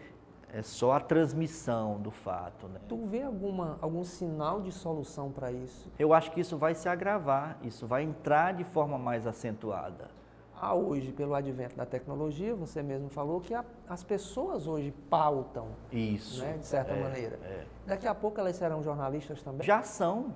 [0.54, 2.68] é só a transmissão do fato.
[2.68, 2.80] Né?
[2.88, 5.92] Tu vê alguma, algum sinal de solução para isso?
[6.00, 10.10] Eu acho que isso vai se agravar, isso vai entrar de forma mais acentuada.
[10.60, 15.68] Ah, hoje, pelo advento da tecnologia, você mesmo falou que a, as pessoas hoje pautam.
[15.92, 16.44] Isso.
[16.44, 17.40] Né, de certa é, maneira.
[17.44, 17.66] É.
[17.86, 19.66] Daqui a pouco elas serão jornalistas também?
[19.66, 20.34] Já são.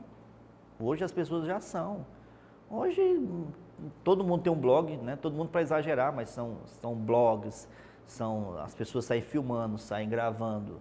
[0.80, 2.06] Hoje as pessoas já são.
[2.70, 3.02] Hoje
[4.04, 5.16] todo mundo tem um blog, né?
[5.16, 7.68] todo mundo para exagerar, mas são, são blogs,
[8.06, 10.80] são as pessoas saem filmando, saem gravando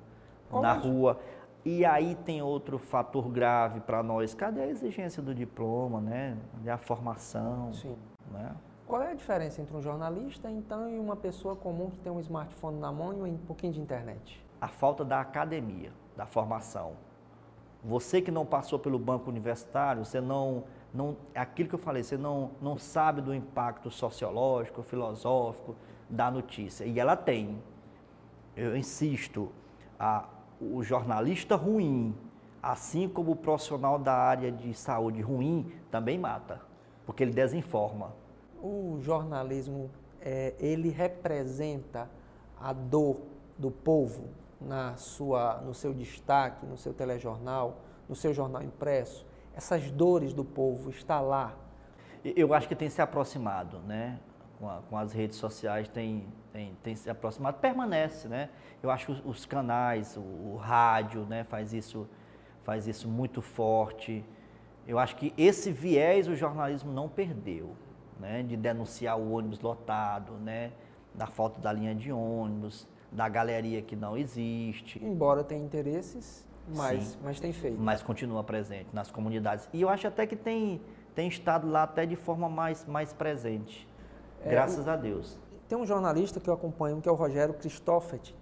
[0.50, 1.18] Como na rua.
[1.64, 4.34] E aí tem outro fator grave para nós.
[4.34, 6.36] Cadê a exigência do diploma, né?
[6.52, 7.72] Cadê a formação?
[7.72, 7.96] Sim.
[8.30, 8.54] Né?
[8.90, 12.18] Qual é a diferença entre um jornalista, então, e uma pessoa comum que tem um
[12.18, 14.44] smartphone na mão e um pouquinho de internet?
[14.60, 16.94] A falta da academia, da formação.
[17.84, 22.16] Você que não passou pelo banco universitário, você não, não aquilo que eu falei, você
[22.16, 25.76] não, não sabe do impacto sociológico, filosófico,
[26.08, 26.84] da notícia.
[26.84, 27.62] E ela tem.
[28.56, 29.52] Eu insisto,
[30.00, 30.24] a,
[30.60, 32.12] o jornalista ruim,
[32.60, 36.60] assim como o profissional da área de saúde ruim, também mata,
[37.06, 38.18] porque ele desinforma.
[38.62, 42.10] O jornalismo, é, ele representa
[42.58, 43.20] a dor
[43.58, 44.28] do povo
[44.60, 49.26] na sua, no seu destaque, no seu telejornal, no seu jornal impresso.
[49.54, 51.56] Essas dores do povo está lá.
[52.24, 54.20] Eu acho que tem se aproximado, né?
[54.60, 58.50] com, a, com as redes sociais tem, tem, tem, se aproximado, permanece, né?
[58.82, 62.06] Eu acho que os, canais, o, o, rádio, né, faz isso,
[62.62, 64.24] faz isso muito forte.
[64.86, 67.74] Eu acho que esse viés o jornalismo não perdeu,
[68.20, 68.42] né?
[68.42, 70.72] De denunciar o ônibus lotado, né?
[71.14, 75.02] Da falta da linha de ônibus, da galeria que não existe.
[75.04, 77.80] Embora tenha interesses, mas, mas tem feito.
[77.80, 79.68] Mas continua presente nas comunidades.
[79.72, 80.80] E eu acho até que tem,
[81.14, 83.88] tem estado lá até de forma mais, mais presente.
[84.44, 85.38] É, Graças a Deus.
[85.68, 88.34] Tem um jornalista que eu acompanho, que é o Rogério Christoffelet,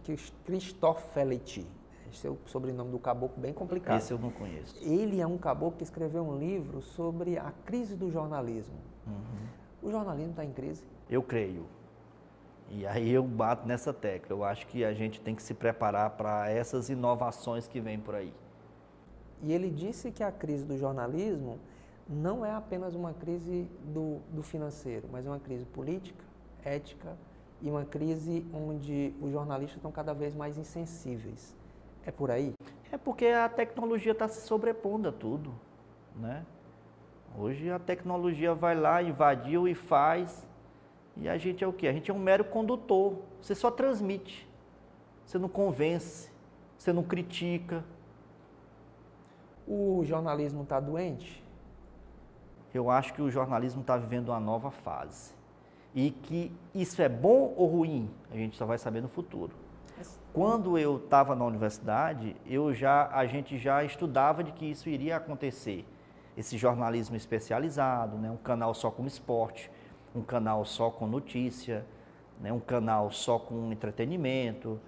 [2.10, 3.98] Esse é o sobrenome do caboclo bem complicado.
[3.98, 4.74] Esse eu não conheço.
[4.82, 8.76] Ele é um caboclo que escreveu um livro sobre a crise do jornalismo.
[9.06, 9.57] Uhum.
[9.82, 10.84] O jornalismo está em crise?
[11.08, 11.66] Eu creio.
[12.70, 14.36] E aí eu bato nessa tecla.
[14.36, 18.14] Eu acho que a gente tem que se preparar para essas inovações que vêm por
[18.14, 18.32] aí.
[19.42, 21.58] E ele disse que a crise do jornalismo
[22.08, 26.24] não é apenas uma crise do, do financeiro, mas é uma crise política,
[26.64, 27.16] ética
[27.60, 31.54] e uma crise onde os jornalistas estão cada vez mais insensíveis.
[32.04, 32.54] É por aí?
[32.90, 35.54] É porque a tecnologia está se sobrepondo a tudo,
[36.16, 36.44] né?
[37.36, 40.46] Hoje a tecnologia vai lá, invadiu e faz
[41.20, 41.88] e a gente é o quê?
[41.88, 43.18] A gente é um mero condutor.
[43.42, 44.48] Você só transmite.
[45.26, 46.30] Você não convence,
[46.78, 47.84] você não critica.
[49.66, 51.44] O jornalismo está doente?
[52.72, 55.34] Eu acho que o jornalismo está vivendo uma nova fase.
[55.94, 59.52] E que isso é bom ou ruim, a gente só vai saber no futuro.
[60.32, 65.16] Quando eu estava na universidade, eu já, a gente já estudava de que isso iria
[65.16, 65.84] acontecer.
[66.38, 69.68] Esse jornalismo especializado, né, um canal só com esporte,
[70.14, 71.84] um canal só com notícia,
[72.40, 74.80] né, um canal só com entretenimento,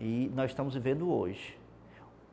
[0.00, 1.60] e nós estamos vivendo hoje.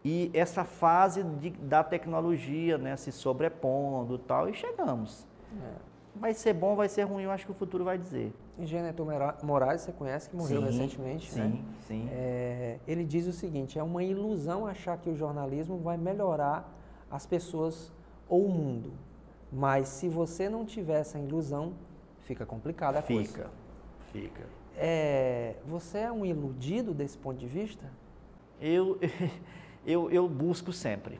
[0.05, 5.27] E essa fase de, da tecnologia né, se sobrepondo tal, e chegamos.
[5.61, 5.91] É.
[6.15, 8.33] Vai ser bom, vai ser ruim, eu acho que o futuro vai dizer.
[8.57, 9.05] Engenheiro
[9.43, 11.49] Moraes, você conhece, que morreu sim, recentemente, sim, né?
[11.49, 12.09] Sim, sim.
[12.09, 16.73] É, ele diz o seguinte, é uma ilusão achar que o jornalismo vai melhorar
[17.09, 17.91] as pessoas
[18.31, 18.93] ou o mundo.
[19.51, 21.73] Mas se você não tiver essa ilusão,
[22.21, 23.51] fica complicada a fica, coisa.
[24.13, 24.49] Fica, fica.
[24.77, 27.91] É, você é um iludido desse ponto de vista?
[28.59, 28.97] Eu,
[29.85, 31.19] eu, eu busco sempre,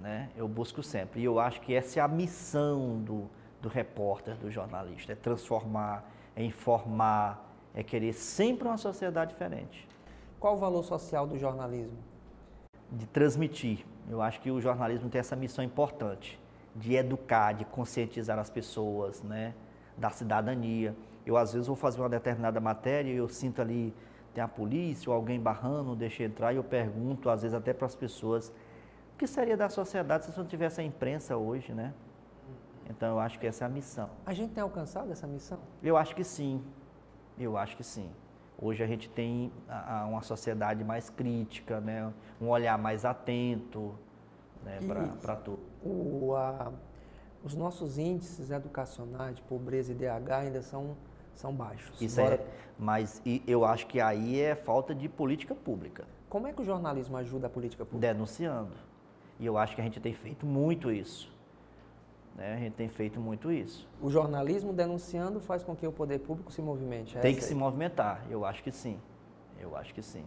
[0.00, 0.30] né?
[0.34, 1.20] Eu busco sempre.
[1.20, 3.28] E eu acho que essa é a missão do,
[3.60, 9.86] do repórter, do jornalista, é transformar, é informar, é querer sempre uma sociedade diferente.
[10.40, 11.98] Qual o valor social do jornalismo?
[12.90, 13.84] De transmitir.
[14.08, 16.40] Eu acho que o jornalismo tem essa missão importante
[16.74, 19.54] de educar, de conscientizar as pessoas, né?
[19.98, 20.96] da cidadania.
[21.26, 23.92] Eu, às vezes, vou fazer uma determinada matéria e eu sinto ali,
[24.32, 27.86] tem a polícia ou alguém barrando, deixa entrar, e eu pergunto, às vezes, até para
[27.86, 28.48] as pessoas,
[29.14, 31.92] o que seria da sociedade se não tivesse a imprensa hoje, né?
[32.88, 34.08] Então, eu acho que essa é a missão.
[34.24, 35.58] A gente tem alcançado essa missão?
[35.82, 36.64] Eu acho que sim.
[37.38, 38.10] Eu acho que sim.
[38.60, 39.52] Hoje a gente tem
[40.08, 42.12] uma sociedade mais crítica, né?
[42.40, 43.94] um olhar mais atento
[44.64, 44.80] né?
[45.22, 45.60] para tudo.
[45.82, 46.72] O, a,
[47.44, 50.96] os nossos índices educacionais de pobreza e DH ainda são,
[51.34, 52.00] são baixos.
[52.00, 52.44] Isso é,
[52.76, 56.04] mas eu acho que aí é falta de política pública.
[56.28, 58.12] Como é que o jornalismo ajuda a política pública?
[58.12, 58.74] Denunciando.
[59.38, 61.32] E eu acho que a gente tem feito muito isso.
[62.38, 62.54] Né?
[62.54, 63.86] A gente tem feito muito isso.
[64.00, 67.18] O jornalismo denunciando faz com que o poder público se movimente?
[67.18, 68.98] É tem que se movimentar, eu acho que sim.
[69.60, 70.24] Eu acho que sim.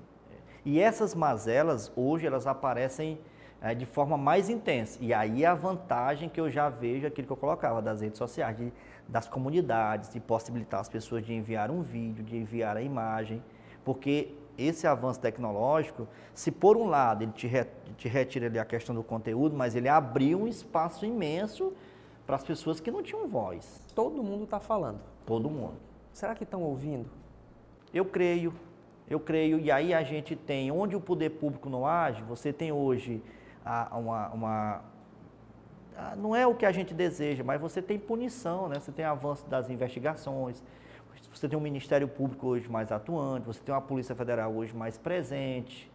[0.63, 3.17] E essas mazelas, hoje, elas aparecem
[3.61, 4.99] é, de forma mais intensa.
[5.01, 8.17] E aí é a vantagem que eu já vejo, aquilo que eu colocava, das redes
[8.17, 8.73] sociais, de,
[9.07, 13.41] das comunidades, de possibilitar as pessoas de enviar um vídeo, de enviar a imagem,
[13.85, 17.65] porque esse avanço tecnológico, se por um lado ele te, re,
[17.97, 21.73] te retira ali a questão do conteúdo, mas ele abriu um espaço imenso
[22.31, 23.81] para as pessoas que não tinham voz.
[23.93, 25.01] Todo mundo está falando.
[25.25, 25.73] Todo mundo.
[26.13, 27.09] Será que estão ouvindo?
[27.93, 28.53] Eu creio,
[29.09, 29.59] eu creio.
[29.59, 33.21] E aí a gente tem, onde o poder público não age, você tem hoje
[33.91, 34.81] uma, uma
[36.17, 38.79] não é o que a gente deseja, mas você tem punição, né?
[38.79, 40.63] Você tem avanço das investigações,
[41.33, 44.97] você tem um Ministério Público hoje mais atuante, você tem uma Polícia Federal hoje mais
[44.97, 45.90] presente,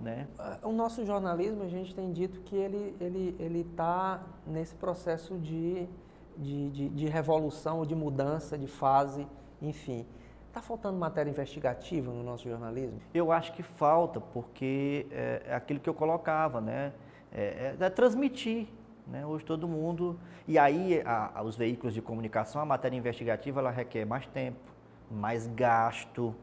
[0.00, 0.26] né?
[0.62, 5.86] O nosso jornalismo, a gente tem dito que ele ele ele está nesse processo de,
[6.36, 9.26] de, de, de revolução, de mudança, de fase,
[9.60, 10.06] enfim.
[10.48, 13.00] Está faltando matéria investigativa no nosso jornalismo?
[13.14, 16.92] Eu acho que falta, porque é, é aquilo que eu colocava, né?
[17.32, 18.66] É, é, é transmitir.
[19.06, 19.24] Né?
[19.24, 20.18] Hoje todo mundo.
[20.48, 24.58] E aí, a, a, os veículos de comunicação, a matéria investigativa, ela requer mais tempo,
[25.10, 26.34] mais gasto.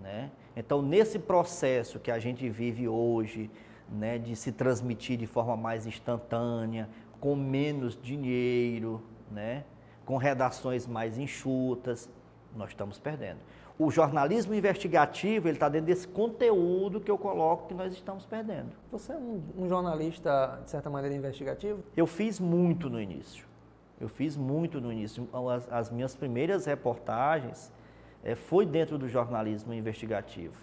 [0.00, 0.30] Né?
[0.56, 3.50] Então, nesse processo que a gente vive hoje,
[3.88, 6.88] né, de se transmitir de forma mais instantânea,
[7.20, 9.64] com menos dinheiro, né,
[10.04, 12.08] com redações mais enxutas,
[12.54, 13.38] nós estamos perdendo.
[13.76, 18.70] O jornalismo investigativo, ele está dentro desse conteúdo que eu coloco que nós estamos perdendo.
[18.92, 21.82] Você é um, um, jornalista, de certa maneira, investigativo?
[21.96, 23.44] Eu fiz muito no início.
[24.00, 25.28] Eu fiz muito no início.
[25.32, 27.72] As, as minhas primeiras reportagens
[28.24, 30.56] é, foi dentro do jornalismo investigativo.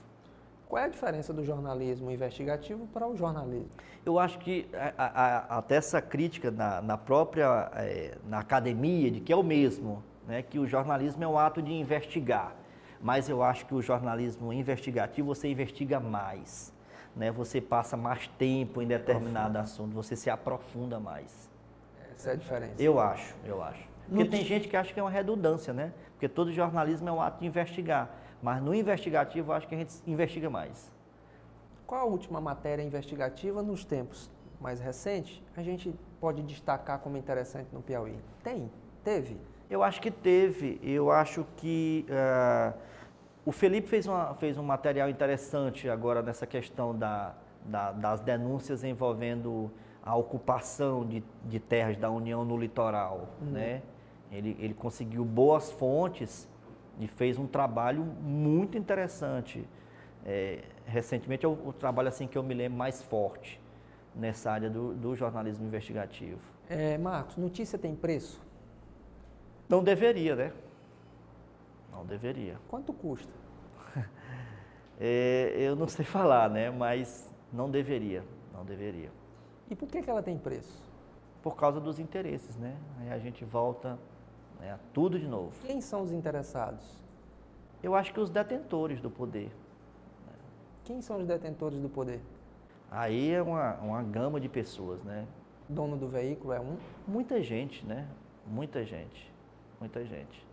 [0.68, 3.70] Qual é a diferença do jornalismo investigativo para o jornalismo?
[4.05, 9.20] Eu acho que a, a, até essa crítica na, na própria é, na academia de
[9.20, 12.55] que é o mesmo, né, que o jornalismo é o ato de investigar,
[13.01, 16.74] mas eu acho que o jornalismo investigativo você investiga mais.
[17.16, 21.49] né, você passa mais tempo em determinado assunto, você se aprofunda mais.
[22.14, 22.82] Essa é a diferença.
[22.82, 23.89] Eu acho, eu acho.
[24.07, 25.93] Porque tem gente que acha que é uma redundância, né?
[26.22, 28.07] Porque todo jornalismo é um ato de investigar.
[28.43, 30.91] Mas no investigativo, eu acho que a gente investiga mais.
[31.88, 37.69] Qual a última matéria investigativa nos tempos mais recentes a gente pode destacar como interessante
[37.74, 38.19] no Piauí?
[38.43, 38.69] Tem?
[39.03, 39.36] Teve?
[39.67, 40.80] Eu acho que teve.
[40.84, 42.78] Eu acho que uh,
[43.43, 47.34] o Felipe fez, uma, fez um material interessante agora nessa questão da,
[47.65, 49.72] da, das denúncias envolvendo
[50.03, 53.53] a ocupação de, de terras da União no litoral, uhum.
[53.53, 53.82] né?
[54.32, 56.47] Ele, ele conseguiu boas fontes
[56.99, 59.67] e fez um trabalho muito interessante.
[60.25, 63.59] É, recentemente é o, o, trabalho assim que eu me lembro mais forte
[64.15, 66.39] nessa área do, do jornalismo investigativo.
[66.69, 68.41] É, Marcos, notícia tem preço?
[69.67, 70.53] Não deveria, né?
[71.91, 72.57] Não deveria.
[72.69, 73.34] Quanto custa?
[74.99, 76.69] é, eu não sei falar, né?
[76.69, 78.23] Mas não deveria,
[78.53, 79.11] não deveria.
[79.69, 80.84] E por que, que ela tem preço?
[81.41, 82.77] Por causa dos interesses, né?
[82.99, 83.97] Aí a gente volta
[84.62, 85.51] né, tudo de novo.
[85.66, 87.01] Quem são os interessados?
[87.84, 89.51] Eu acho que os detentores do poder.
[90.86, 92.22] Quem são os detentores do poder?
[92.89, 95.28] Aí é uma, uma gama de pessoas, né?
[95.68, 96.78] Dono do veículo é um?
[97.05, 98.07] Muita gente, né?
[98.45, 99.32] Muita gente
[99.82, 100.47] muita gente.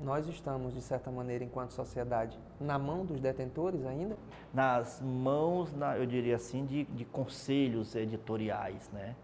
[0.00, 4.16] Nós estamos, de certa maneira, enquanto sociedade, na mão dos detentores ainda?
[4.54, 9.16] Nas mãos, na, eu diria assim, de, de conselhos editoriais, né?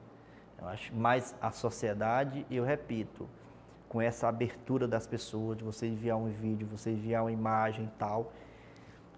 [0.60, 3.28] Eu acho, mas a sociedade, eu repito,
[3.94, 7.90] com essa abertura das pessoas, de você enviar um vídeo, você enviar uma imagem e
[7.96, 8.32] tal,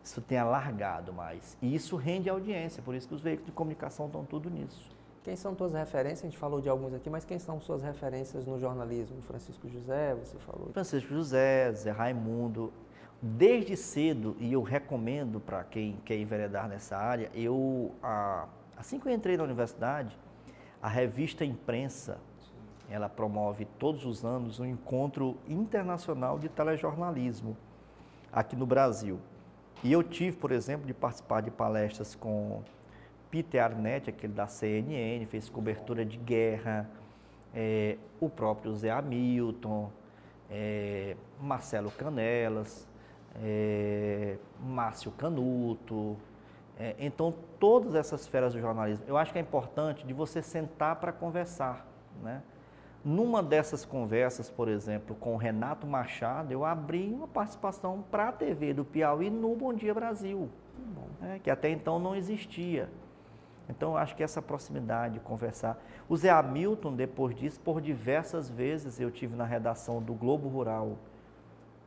[0.05, 1.57] isso tem alargado mais.
[1.63, 4.95] E isso rende audiência, por isso que os veículos de comunicação estão tudo nisso.
[5.25, 6.25] Quem são tuas referências?
[6.25, 9.23] A gente falou de alguns aqui, mas quem são suas referências no jornalismo?
[9.23, 10.69] Francisco José, você falou?
[10.75, 12.71] Francisco José, Zé Raimundo.
[13.23, 17.95] Desde cedo, e eu recomendo para quem quer enveredar nessa área, eu,
[18.77, 20.15] assim que eu entrei na universidade,
[20.83, 22.19] a revista Imprensa,
[22.91, 27.57] ela promove todos os anos um encontro internacional de telejornalismo
[28.33, 29.19] aqui no Brasil.
[29.83, 32.63] E eu tive, por exemplo, de participar de palestras com
[33.31, 36.89] Peter Arnett, aquele da CNN, fez cobertura de guerra,
[37.55, 39.91] é, o próprio Zé Hamilton,
[40.51, 42.87] é, Marcelo Canelas,
[43.43, 46.17] é, Márcio Canuto.
[46.99, 51.11] Então, todas essas feras do jornalismo, eu acho que é importante de você sentar para
[51.11, 51.87] conversar.
[52.23, 52.43] Né?
[53.05, 58.33] Numa dessas conversas, por exemplo, com o Renato Machado, eu abri uma participação para a
[58.33, 60.49] TV do Piauí no Bom Dia Brasil,
[61.21, 61.41] né?
[61.43, 62.89] que até então não existia.
[63.69, 65.81] Então, acho que essa proximidade, conversar.
[66.09, 70.97] O Zé Hamilton, depois disso, por diversas vezes eu tive na redação do Globo Rural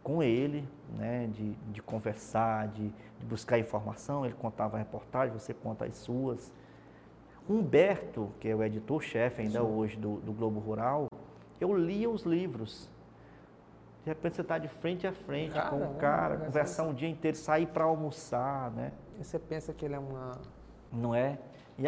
[0.03, 2.89] com ele, né, de, de conversar, de,
[3.19, 4.25] de buscar informação.
[4.25, 6.51] Ele contava reportagem, você conta as suas.
[7.49, 9.65] Humberto, que é o editor-chefe ainda Sim.
[9.65, 11.07] hoje do, do Globo Rural,
[11.59, 12.87] eu lia os livros.
[14.03, 16.45] De repente você está de frente a frente cara, com o cara, né?
[16.45, 18.91] conversar um dia inteiro, sair para almoçar, né?
[19.19, 20.37] E você pensa que ele é uma...
[20.91, 21.39] Não é?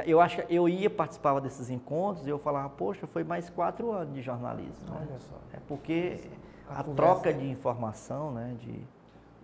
[0.05, 3.91] Eu acho que eu ia participar desses encontros e eu falava, poxa, foi mais quatro
[3.91, 4.89] anos de jornalismo.
[4.89, 5.07] Né?
[5.09, 5.35] Olha só.
[5.53, 6.21] É porque
[6.67, 8.55] a, a troca de informação, né?
[8.59, 8.83] De...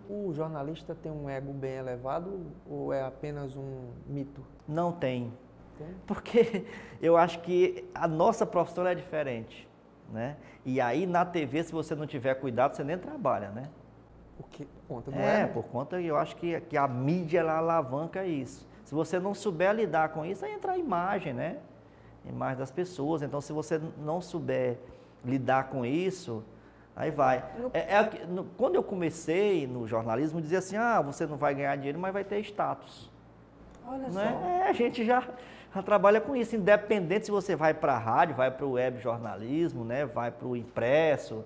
[0.08, 4.42] O jornalista tem um ego bem elevado ou é apenas um mito?
[4.66, 5.32] Não tem.
[6.06, 6.64] Porque
[7.00, 9.68] eu acho que a nossa profissão é diferente.
[10.10, 10.36] Né?
[10.64, 13.68] E aí na TV, se você não tiver cuidado, você nem trabalha, né?
[14.38, 14.64] Por que?
[14.64, 15.52] Por conta do é, ego?
[15.54, 18.66] por conta, eu acho que, que a mídia ela alavanca isso.
[18.84, 21.58] Se você não souber lidar com isso, aí entra a imagem, né?
[22.24, 23.20] Imagem das pessoas.
[23.20, 24.78] Então, se você não souber
[25.24, 26.42] lidar com isso,
[26.96, 27.44] aí vai.
[27.74, 31.76] É, é, no, quando eu comecei no jornalismo, dizia assim, ah, você não vai ganhar
[31.76, 33.10] dinheiro, mas vai ter status.
[33.86, 34.10] Olha né?
[34.10, 34.46] só.
[34.46, 35.26] É, a gente já,
[35.74, 38.98] já, trabalha com isso, independente se você vai para a rádio, vai para o web
[38.98, 40.06] jornalismo, né?
[40.06, 41.44] vai para o impresso,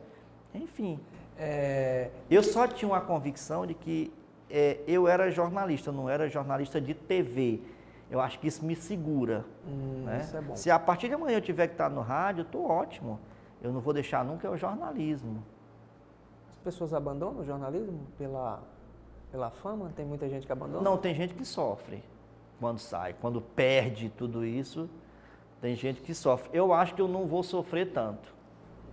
[0.54, 1.00] enfim.
[1.38, 2.10] É...
[2.30, 4.12] Eu só tinha uma convicção de que
[4.48, 7.60] é, eu era jornalista, não era jornalista de TV.
[8.10, 9.44] Eu acho que isso me segura.
[9.66, 10.20] Hum, né?
[10.20, 10.54] Isso é bom.
[10.54, 13.18] Se a partir de amanhã eu tiver que estar no rádio, estou ótimo.
[13.62, 15.42] Eu não vou deixar nunca é o jornalismo.
[16.50, 18.62] As pessoas abandonam o jornalismo pela,
[19.30, 19.90] pela fama?
[19.96, 20.82] Tem muita gente que abandona?
[20.82, 22.04] Não, tem gente que sofre
[22.62, 23.16] quando sai.
[23.20, 24.88] Quando perde tudo isso,
[25.60, 26.48] tem gente que sofre.
[26.52, 28.32] Eu acho que eu não vou sofrer tanto.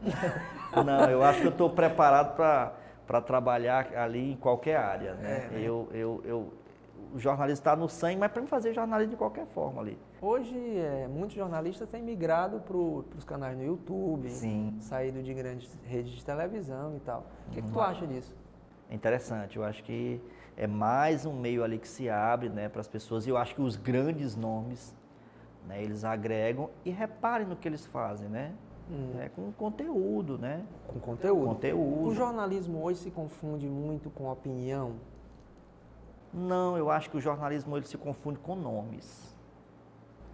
[0.84, 5.14] não, eu acho que eu estou preparado para trabalhar ali em qualquer área.
[5.14, 5.46] Né?
[5.46, 5.62] É, né?
[5.62, 6.54] Eu, eu, eu,
[7.14, 10.00] o jornalismo está no sangue, mas para fazer jornalismo de qualquer forma ali.
[10.20, 14.76] Hoje, é, muitos jornalistas têm migrado para os canais no YouTube, Sim.
[14.80, 17.28] saído de grandes redes de televisão e tal.
[17.50, 18.36] O que, que tu acha disso?
[18.90, 19.58] É interessante.
[19.58, 20.20] Eu acho que
[20.60, 23.26] é mais um meio ali que se abre né, para as pessoas.
[23.26, 24.94] E eu acho que os grandes nomes,
[25.66, 28.52] né, eles agregam e reparem no que eles fazem, né?
[28.92, 29.14] Hum.
[29.20, 30.66] É, com conteúdo, né?
[30.86, 31.48] Com conteúdo.
[31.48, 32.08] Conteúdo.
[32.08, 34.96] O jornalismo hoje se confunde muito com opinião.
[36.34, 39.34] Não, eu acho que o jornalismo ele se confunde com nomes.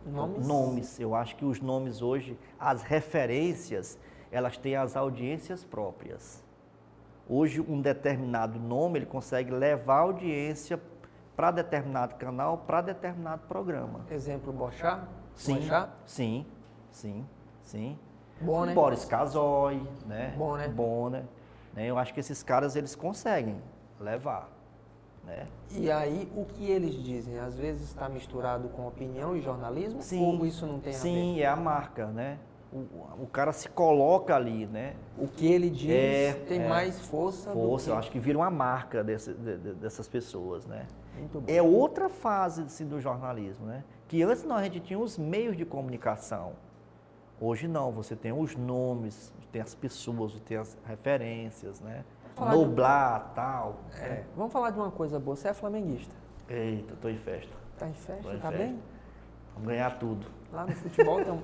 [0.05, 0.47] Nomes?
[0.47, 0.99] Nomes.
[0.99, 3.99] Eu acho que os nomes hoje, as referências,
[4.31, 6.43] elas têm as audiências próprias.
[7.27, 10.79] Hoje, um determinado nome, ele consegue levar audiência
[11.35, 14.01] para determinado canal, para determinado programa.
[14.11, 15.07] Exemplo, Bochá?
[15.33, 15.89] Sim, Bochá?
[16.05, 16.45] sim,
[16.91, 17.25] sim,
[17.63, 17.97] sim.
[18.39, 18.73] Bom, né?
[18.73, 20.33] Boris Casoy, né?
[20.37, 20.67] Bom, né?
[20.67, 21.23] Bonner,
[21.73, 21.87] né?
[21.87, 23.59] Eu acho que esses caras, eles conseguem
[23.99, 24.49] levar,
[25.25, 25.47] né?
[25.71, 27.39] E aí, o que eles dizem?
[27.39, 30.01] Às vezes está misturado com opinião e jornalismo?
[30.01, 31.01] Sim, Ou isso não tem a ver?
[31.01, 32.37] Sim, é a marca, né?
[32.73, 34.95] O, o cara se coloca ali, né?
[35.17, 36.67] O que ele diz É, tem é.
[36.67, 37.99] mais força, Força, do eu que...
[37.99, 40.85] acho que vira uma marca desse- de- de- dessas pessoas, né?
[41.17, 41.45] Muito bom.
[41.47, 43.83] É outra fase assim, do jornalismo, né?
[44.07, 46.53] Que antes não, a gente tinha os meios de comunicação.
[47.39, 52.03] Hoje não, você tem os nomes, tem as pessoas, tem as referências, né?
[52.35, 53.77] Falar de- Noblar, tal.
[54.01, 55.35] É, Vamos falar de uma coisa boa.
[55.37, 56.13] Você é flamenguista.
[56.49, 57.53] Eita, tô em festa.
[57.77, 58.23] Tá em festa?
[58.23, 58.57] Tô em tá festa.
[58.65, 58.79] bem?
[59.53, 60.27] Vamos ganhar tudo.
[60.55, 61.41] Lá no futebol tem um...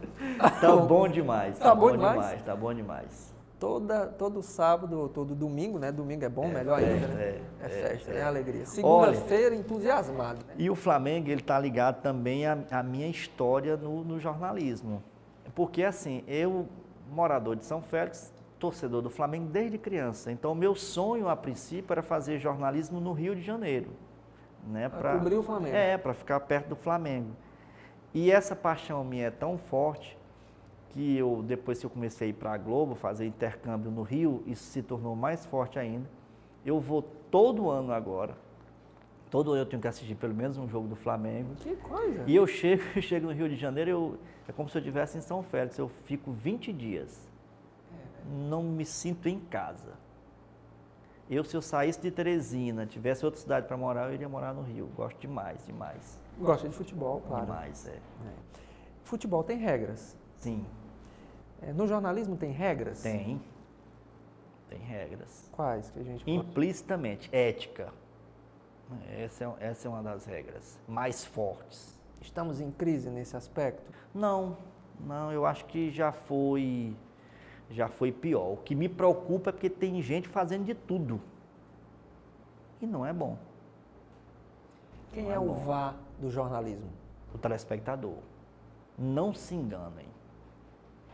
[0.62, 1.60] Tá bom demais.
[1.60, 2.42] Tá bom demais?
[2.44, 3.36] Tá bom demais.
[3.60, 5.92] Toda, todo sábado, ou todo domingo, né?
[5.92, 7.24] Domingo é bom, melhor festa, ainda, né?
[7.24, 8.24] é, É, é, festa, é, é.
[8.24, 8.66] alegria.
[8.66, 10.40] Segunda-feira, entusiasmado.
[10.48, 10.54] né?
[10.58, 15.04] E o Flamengo, ele tá ligado também à, à minha história no, no jornalismo.
[15.54, 16.68] Porque, assim, eu,
[17.12, 20.32] morador de São Félix, torcedor do Flamengo desde criança.
[20.32, 23.92] Então, meu sonho, a princípio, era fazer jornalismo no Rio de Janeiro.
[24.68, 25.76] Né, Pra cobrir o Flamengo.
[25.76, 27.32] É, para ficar perto do Flamengo.
[28.14, 30.18] E essa paixão minha é tão forte
[30.90, 34.44] que eu, depois que eu comecei a ir para a Globo, fazer intercâmbio no Rio,
[34.46, 36.10] isso se tornou mais forte ainda.
[36.66, 38.36] Eu vou todo ano agora,
[39.30, 41.56] todo ano eu tenho que assistir pelo menos um jogo do Flamengo.
[41.56, 42.24] Que coisa.
[42.28, 45.18] E eu chego, eu chego no Rio de Janeiro, eu, é como se eu estivesse
[45.18, 47.30] em São Félix, eu fico 20 dias.
[48.50, 49.94] Não me sinto em casa.
[51.30, 54.62] Eu, se eu saísse de Teresina, tivesse outra cidade para morar, eu iria morar no
[54.62, 54.88] Rio.
[54.98, 56.20] Gosto demais, demais.
[56.40, 57.46] Gosta de futebol, claro.
[57.46, 58.00] Demais, é.
[59.04, 60.18] Futebol tem regras.
[60.38, 60.66] Sim,
[61.62, 63.04] É, no jornalismo tem regras?
[63.04, 63.40] tem.
[64.68, 65.50] Tem regras.
[65.52, 66.38] Quais que a gente pode...
[66.38, 67.94] Implicitamente, ética.
[69.18, 72.00] Essa é, essa é uma das regras mais fortes.
[72.22, 73.92] Estamos em crise nesse aspecto?
[74.14, 74.58] Não,
[75.00, 76.96] não, eu acho que já foi,
[77.70, 78.54] já foi pior.
[78.54, 81.22] O que me preocupa é porque tem gente fazendo de tudo.
[82.82, 83.38] E não é bom.
[85.14, 85.94] Quem Não é, é o bom.
[86.22, 86.90] Do jornalismo?
[87.34, 88.18] O telespectador.
[88.98, 90.08] Não se enganem.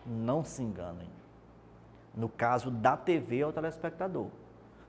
[0.06, 1.10] Não se enganem.
[2.14, 4.28] No caso da TV é o telespectador.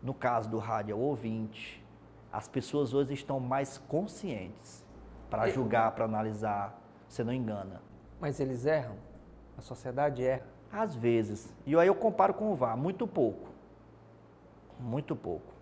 [0.03, 1.85] No caso do rádio é o ouvinte.
[2.33, 4.85] As pessoas hoje estão mais conscientes
[5.31, 6.79] para julgar, para analisar.
[7.09, 7.81] Você não engana.
[8.21, 8.97] Mas eles erram?
[9.57, 10.47] A sociedade erra?
[10.71, 11.55] Às vezes.
[11.67, 13.49] E aí eu comparo com o VAR, muito pouco.
[14.79, 15.53] Muito pouco.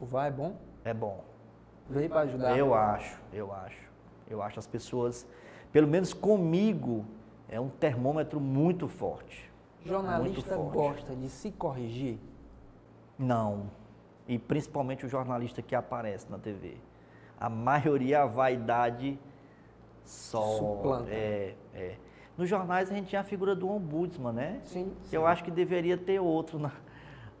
[0.00, 0.56] O vá é bom?
[0.84, 1.24] É bom.
[1.88, 2.56] Veio para ajudar?
[2.56, 3.83] Eu acho, eu acho.
[4.28, 5.26] Eu acho as pessoas,
[5.72, 7.04] pelo menos comigo,
[7.48, 9.52] é um termômetro muito forte.
[9.84, 11.02] Jornalista Muito forte.
[11.02, 12.18] gosta de se corrigir?
[13.18, 13.70] Não.
[14.26, 16.76] E principalmente o jornalista que aparece na TV.
[17.38, 19.18] A maioria, a vaidade
[20.04, 20.56] só.
[20.56, 21.10] Suplanta.
[21.10, 21.96] É, é.
[22.36, 24.60] Nos jornais a gente tinha a figura do ombudsman, né?
[24.64, 24.92] Sim.
[25.08, 26.72] que eu acho que deveria ter outro na,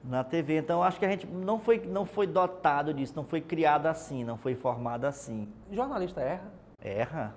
[0.04, 0.58] na TV.
[0.58, 3.86] Então, eu acho que a gente não foi, não foi dotado disso, não foi criado
[3.86, 5.48] assim, não foi formado assim.
[5.72, 6.52] Jornalista erra?
[6.84, 7.34] Erra.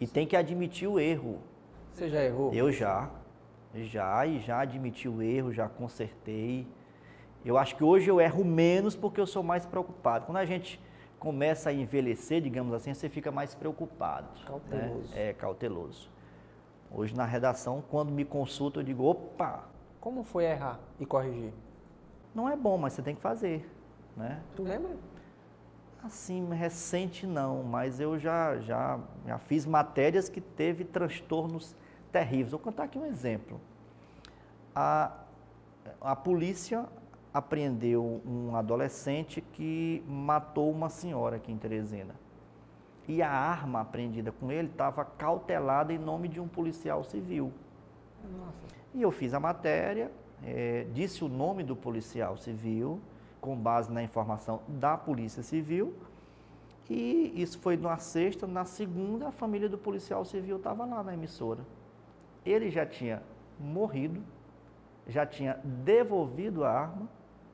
[0.00, 1.40] E tem que admitir o erro.
[1.92, 2.54] Você já errou?
[2.54, 3.10] Eu já,
[3.74, 6.66] já, e já admiti o erro, já consertei.
[7.44, 10.26] Eu acho que hoje eu erro menos porque eu sou mais preocupado.
[10.26, 10.80] Quando a gente
[11.18, 14.28] começa a envelhecer, digamos assim, você fica mais preocupado.
[14.38, 14.46] né?
[14.46, 15.12] Cauteloso.
[15.18, 16.10] É, cauteloso.
[16.90, 19.64] Hoje na redação, quando me consulta, eu digo, opa,
[20.00, 21.52] Como foi errar e corrigir?
[22.34, 23.68] não é bom, mas você tem que fazer,
[24.16, 24.40] né?
[24.56, 24.96] Tu lembra?
[26.02, 31.76] Assim, recente não, mas eu já, já, já fiz matérias que teve transtornos
[32.10, 32.50] terríveis.
[32.50, 33.60] Vou contar aqui um exemplo.
[34.74, 35.12] A,
[36.00, 36.86] a polícia
[37.32, 42.14] apreendeu um adolescente que matou uma senhora aqui em Teresina.
[43.06, 47.52] E a arma apreendida com ele estava cautelada em nome de um policial civil.
[48.24, 48.74] Nossa.
[48.94, 50.10] E eu fiz a matéria,
[50.44, 53.00] eh, disse o nome do policial civil,
[53.42, 55.92] com base na informação da Polícia Civil.
[56.88, 61.12] E isso foi numa sexta, na segunda, a família do policial civil estava lá na
[61.12, 61.66] emissora.
[62.46, 63.22] Ele já tinha
[63.58, 64.22] morrido,
[65.06, 67.08] já tinha devolvido a arma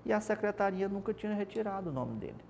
[0.04, 2.42] E a secretaria nunca tinha retirado o nome dele.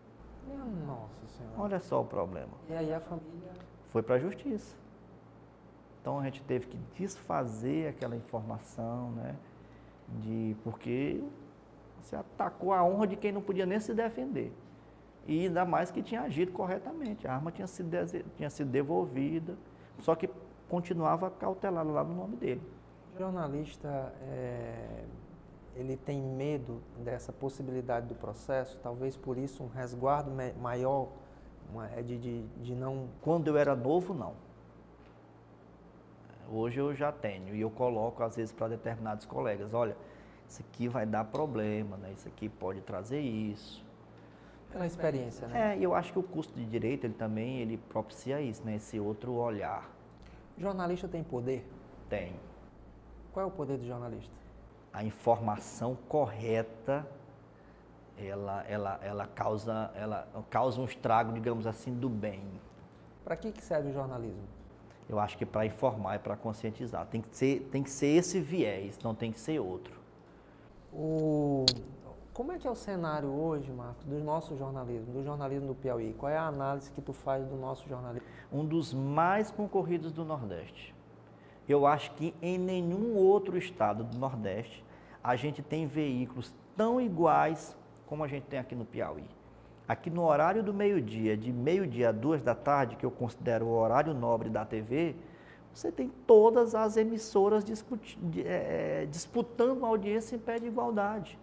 [0.87, 1.55] Nossa senhora.
[1.59, 2.53] Olha só o problema.
[2.69, 3.53] E aí a família.
[3.91, 4.77] Foi para a justiça.
[6.01, 9.37] Então a gente teve que desfazer aquela informação, né?
[10.21, 11.23] De, porque
[12.03, 14.53] você atacou a honra de quem não podia nem se defender.
[15.27, 17.27] E ainda mais que tinha agido corretamente.
[17.27, 17.91] A arma tinha sido,
[18.37, 19.57] tinha sido devolvida,
[19.99, 20.31] só que
[20.69, 22.63] continuava cautelada lá no nome dele.
[23.15, 25.05] O jornalista, é,
[25.77, 30.31] ele tem medo dessa possibilidade do processo, talvez por isso um resguardo
[30.61, 31.09] maior
[31.95, 33.09] é de, de, de não...
[33.21, 34.35] Quando eu era novo, não.
[36.51, 39.95] Hoje eu já tenho e eu coloco às vezes para determinados colegas, olha,
[40.49, 42.13] isso aqui vai dar problema, né?
[42.17, 43.85] Isso aqui pode trazer isso.
[44.71, 45.75] Pela experiência, né?
[45.75, 48.77] É, eu acho que o curso de direito ele também ele propicia isso, né?
[48.77, 49.89] Esse outro olhar.
[50.57, 51.67] Jornalista tem poder?
[52.09, 52.33] Tem.
[53.33, 54.35] Qual é o poder do jornalista?
[54.93, 57.07] A informação correta
[58.19, 62.43] ela, ela, ela, causa, ela causa um estrago, digamos assim, do bem.
[63.25, 64.43] Para que, que serve o jornalismo?
[65.09, 67.07] Eu acho que para informar e para conscientizar.
[67.07, 69.98] Tem que, ser, tem que ser esse viés, não tem que ser outro.
[71.01, 71.65] O...
[72.35, 76.13] Como é que é o cenário hoje, Marcos, do nosso jornalismo, do jornalismo do Piauí?
[76.19, 78.27] Qual é a análise que tu faz do nosso jornalismo?
[78.53, 80.93] Um dos mais concorridos do Nordeste.
[81.69, 84.85] Eu acho que em nenhum outro estado do Nordeste
[85.23, 87.77] a gente tem veículos tão iguais
[88.07, 89.29] como a gente tem aqui no Piauí.
[89.87, 93.79] Aqui no horário do meio-dia, de meio-dia a duas da tarde, que eu considero o
[93.79, 95.15] horário nobre da TV,
[95.79, 97.65] você tem todas as emissoras
[98.45, 101.39] é, disputando uma audiência em pé de igualdade.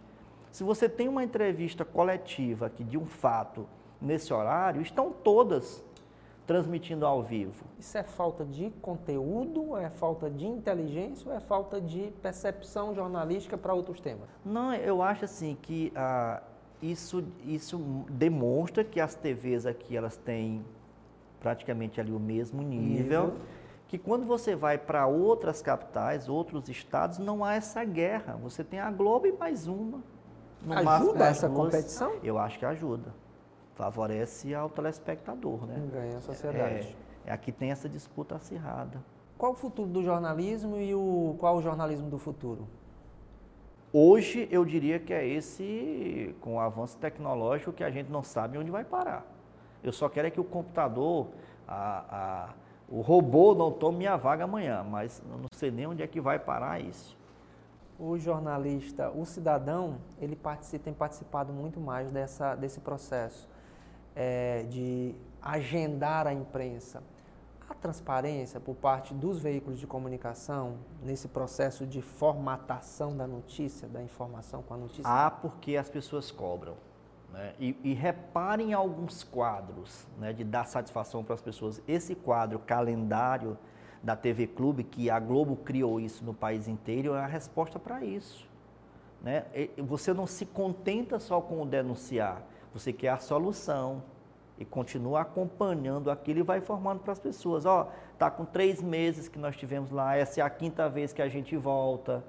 [0.52, 3.66] Se você tem uma entrevista coletiva aqui de um fato
[4.02, 5.82] nesse horário, estão todas
[6.46, 7.64] transmitindo ao vivo.
[7.80, 13.58] Isso é falta de conteúdo, é falta de inteligência ou é falta de percepção jornalística
[13.58, 14.28] para outros temas?
[14.44, 16.44] Não, eu acho assim que ah,
[16.82, 17.78] isso, isso
[18.10, 20.62] demonstra que as TVs aqui elas têm
[21.40, 23.28] praticamente ali o mesmo nível.
[23.28, 23.55] nível.
[23.96, 28.38] Que quando você vai para outras capitais, outros estados, não há essa guerra.
[28.44, 30.04] Você tem a Globo e mais uma.
[30.70, 32.12] ajuda essa duas, competição?
[32.22, 33.14] Eu acho que ajuda.
[33.74, 35.82] Favorece ao telespectador, né?
[35.94, 36.94] Ganha a sociedade.
[37.26, 39.02] É, é, aqui tem essa disputa acirrada.
[39.38, 42.68] Qual o futuro do jornalismo e o, qual o jornalismo do futuro?
[43.94, 48.58] Hoje eu diria que é esse, com o avanço tecnológico, que a gente não sabe
[48.58, 49.26] onde vai parar.
[49.82, 51.30] Eu só quero é que o computador,
[51.66, 52.50] a, a,
[52.90, 56.22] o robô não tome minha vaga amanhã, mas eu não sei nem onde é que
[56.22, 57.18] vai parar isso.
[57.98, 63.48] O jornalista, o cidadão, ele participa, tem participado muito mais dessa, desse processo
[64.16, 67.02] é, de agendar a imprensa
[67.70, 74.02] a transparência por parte dos veículos de comunicação nesse processo de formatação da notícia, da
[74.02, 75.04] informação com a notícia?
[75.06, 76.76] Ah, porque as pessoas cobram.
[77.36, 77.54] Né?
[77.60, 81.82] E, e reparem alguns quadros né, de dar satisfação para as pessoas.
[81.86, 83.58] Esse quadro, calendário
[84.02, 88.06] da TV Clube, que a Globo criou isso no país inteiro, é a resposta para
[88.06, 88.48] isso.
[89.22, 89.44] Né?
[89.54, 92.42] E você não se contenta só com o denunciar,
[92.74, 94.02] você quer a solução
[94.58, 97.66] e continua acompanhando aquilo e vai informando para as pessoas.
[97.66, 101.12] Ó, oh, tá com três meses que nós tivemos lá, essa é a quinta vez
[101.12, 102.24] que a gente volta.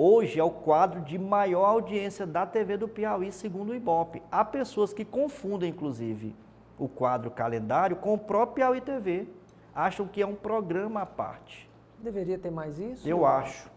[0.00, 4.22] Hoje é o quadro de maior audiência da TV do Piauí, segundo o Ibope.
[4.30, 6.36] Há pessoas que confundem, inclusive,
[6.78, 9.26] o quadro calendário com o próprio Piauí TV.
[9.74, 11.68] Acham que é um programa à parte.
[11.98, 13.08] Deveria ter mais isso?
[13.08, 13.68] Eu acho.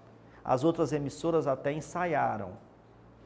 [0.45, 2.51] As outras emissoras até ensaiaram,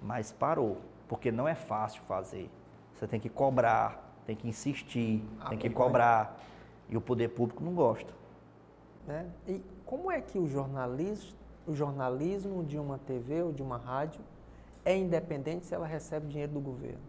[0.02, 0.78] mas parou,
[1.10, 2.50] porque não é fácil fazer.
[2.93, 6.39] Você tem que cobrar, tem que insistir, ah, tem que cobrar.
[6.88, 8.14] E o poder público não gosta.
[9.06, 9.30] Né?
[9.46, 11.36] E como é que o jornalismo,
[11.68, 14.22] o jornalismo de uma TV ou de uma rádio
[14.84, 17.01] é independente se ela recebe dinheiro do governo?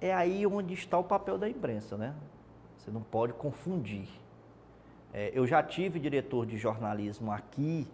[0.00, 2.14] É aí onde está o papel da imprensa, né?
[2.76, 4.08] Você não pode confundir.
[5.12, 7.86] É, eu já tive diretor de jornalismo aqui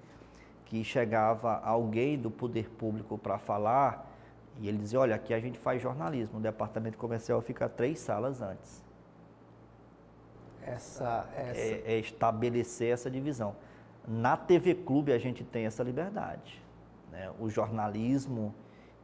[0.67, 4.09] que chegava alguém do poder público para falar
[4.59, 8.41] e ele dizia, olha, aqui a gente faz jornalismo, o departamento comercial fica três salas
[8.41, 8.83] antes.
[10.63, 11.61] Essa, essa...
[11.61, 13.57] É, é estabelecer essa divisão.
[14.07, 16.63] Na TV Clube a gente tem essa liberdade.
[17.11, 17.31] Né?
[17.39, 18.55] O jornalismo,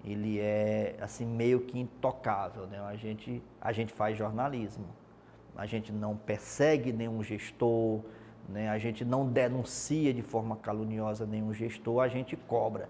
[0.05, 2.66] ele é assim meio que intocável.
[2.66, 2.80] Né?
[2.80, 4.86] A, gente, a gente faz jornalismo.
[5.57, 8.01] A gente não persegue nenhum gestor,
[8.49, 8.68] né?
[8.68, 12.88] a gente não denuncia de forma caluniosa nenhum gestor, a gente cobra.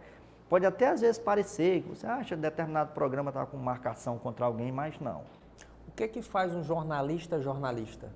[0.48, 4.44] Pode até às vezes parecer que você acha que determinado programa está com marcação contra
[4.44, 5.22] alguém, mas não.
[5.88, 8.10] O que é que faz um jornalista jornalista?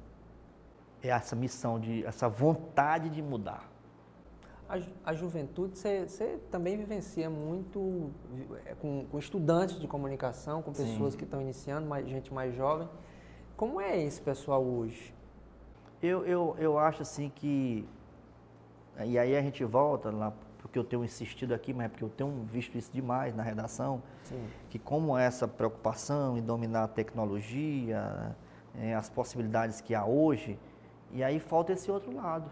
[1.03, 3.70] É essa missão de, essa vontade de mudar.
[4.71, 8.11] A, ju- a juventude, você, também vivencia muito
[8.65, 11.19] eh, com, com estudantes de comunicação, com pessoas Sim.
[11.19, 12.89] que estão iniciando, mais, gente mais jovem.
[13.57, 15.13] Como é esse pessoal hoje?
[16.01, 17.85] Eu, eu, eu acho assim que.
[19.05, 22.09] E aí a gente volta lá, porque eu tenho insistido aqui, mas é porque eu
[22.09, 24.47] tenho visto isso demais na redação, Sim.
[24.69, 28.37] que como essa preocupação em dominar a tecnologia,
[28.79, 30.57] eh, as possibilidades que há hoje,
[31.13, 32.49] e aí falta esse outro lado.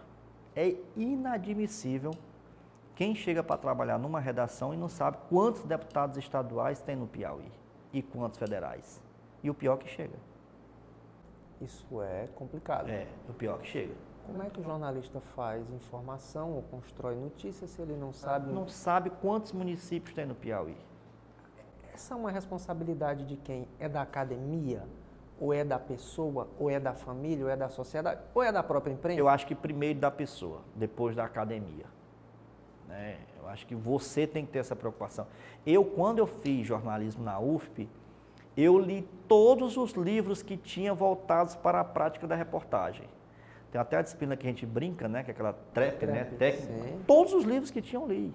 [0.58, 2.10] É inadmissível
[2.96, 7.48] quem chega para trabalhar numa redação e não sabe quantos deputados estaduais tem no Piauí
[7.92, 9.00] e quantos federais.
[9.40, 10.16] E o pior que chega.
[11.60, 12.88] Isso é complicado.
[12.88, 13.94] É, o pior que chega.
[14.26, 18.52] Como é que o jornalista faz informação ou constrói notícias se ele não sabe?
[18.52, 20.76] Não sabe quantos municípios tem no Piauí.
[21.94, 23.68] Essa é uma responsabilidade de quem?
[23.78, 24.82] É da academia?
[25.40, 26.48] Ou é da pessoa?
[26.58, 27.44] Ou é da família?
[27.44, 28.20] Ou é da sociedade?
[28.34, 29.20] Ou é da própria imprensa?
[29.20, 31.86] Eu acho que primeiro da pessoa, depois da academia.
[32.88, 33.18] Né?
[33.40, 35.26] Eu acho que você tem que ter essa preocupação.
[35.66, 37.88] Eu, quando eu fiz jornalismo na UFP,
[38.56, 43.06] eu li todos os livros que tinha voltados para a prática da reportagem.
[43.70, 45.22] Tem até a disciplina que a gente brinca, né?
[45.22, 46.24] Que é aquela trap, né?
[46.24, 46.72] Técnica.
[46.72, 47.00] sim.
[47.06, 48.34] Todos os livros que tinham li.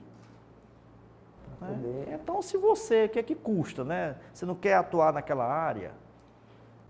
[1.60, 2.20] Né?
[2.22, 4.16] Então, se você, o que é que custa, né?
[4.34, 5.92] Você não quer atuar naquela área,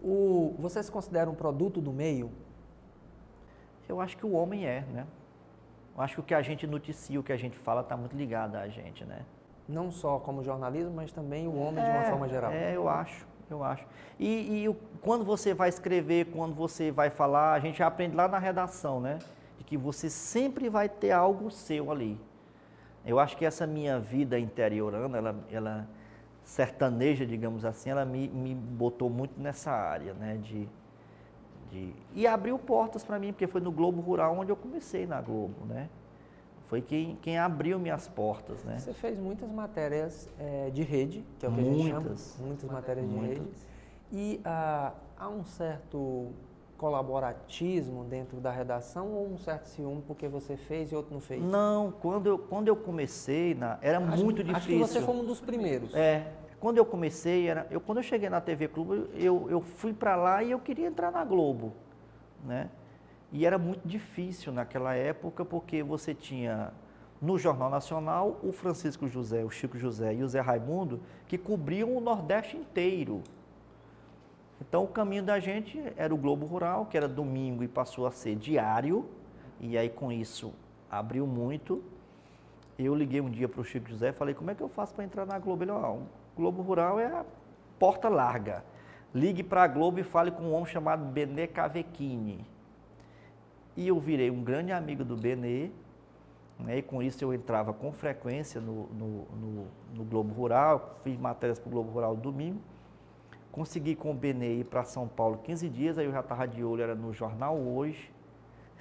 [0.03, 2.29] O, você se considera um produto do meio?
[3.87, 5.07] Eu acho que o homem é, né?
[5.95, 8.15] Eu acho que o que a gente noticia, o que a gente fala, está muito
[8.15, 9.21] ligado a gente, né?
[9.67, 12.51] Não só como jornalismo, mas também o homem de uma forma geral.
[12.51, 13.85] É, eu acho, eu acho.
[14.19, 18.39] E, e quando você vai escrever, quando você vai falar, a gente aprende lá na
[18.39, 19.19] redação, né?
[19.57, 22.19] De que você sempre vai ter algo seu ali.
[23.05, 25.87] Eu acho que essa minha vida interiorana, ela, ela
[26.43, 30.37] sertaneja, digamos assim, ela me, me botou muito nessa área, né?
[30.37, 30.67] De,
[31.71, 35.21] de, e abriu portas para mim, porque foi no Globo Rural onde eu comecei na
[35.21, 35.89] Globo, né?
[36.67, 38.79] Foi quem, quem abriu minhas portas, né?
[38.79, 42.35] Você fez muitas matérias eh, de rede, que é o que a gente Muitas.
[42.35, 42.47] chama.
[42.47, 43.37] Muitas matérias de Muitas.
[43.37, 43.51] rede.
[44.11, 46.31] E ah, há um certo
[46.83, 51.41] colaboratismo dentro da redação ou um certo ciúme porque você fez e outro não fez?
[51.41, 54.79] Não, quando eu, quando eu comecei, na, era Acho- muito Acho difícil.
[54.85, 55.95] que você foi um dos primeiros.
[55.95, 56.27] É,
[56.59, 60.17] quando eu comecei, era, eu, quando eu cheguei na TV Clube, eu, eu fui para
[60.17, 61.71] lá e eu queria entrar na Globo,
[62.45, 62.69] né?
[63.31, 66.71] E era muito difícil naquela época, porque você tinha
[67.21, 71.95] no Jornal Nacional o Francisco José, o Chico José e o Zé Raimundo, que cobriam
[71.95, 73.21] o Nordeste inteiro.
[74.61, 78.11] Então o caminho da gente era o Globo Rural, que era domingo e passou a
[78.11, 79.05] ser diário,
[79.59, 80.53] e aí com isso
[80.89, 81.83] abriu muito.
[82.77, 84.93] Eu liguei um dia para o Chico José e falei, como é que eu faço
[84.95, 85.63] para entrar na Globo?
[85.63, 87.25] Ele, ó, o Globo Rural é a
[87.77, 88.63] porta larga.
[89.13, 92.45] Ligue para a Globo e fale com um homem chamado Benê Cavecchini.
[93.77, 95.69] E eu virei um grande amigo do Benê,
[96.59, 101.17] né, e com isso eu entrava com frequência no, no, no- no Globo Rural, fiz
[101.17, 102.59] matérias para o Globo Rural domingo.
[103.53, 106.63] Consegui com o Benê ir para São Paulo 15 dias, aí eu já estava de
[106.63, 108.11] olho, era no Jornal Hoje.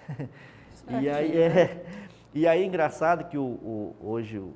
[1.00, 1.84] e aí é.
[2.32, 4.54] E aí engraçado que o, o- hoje o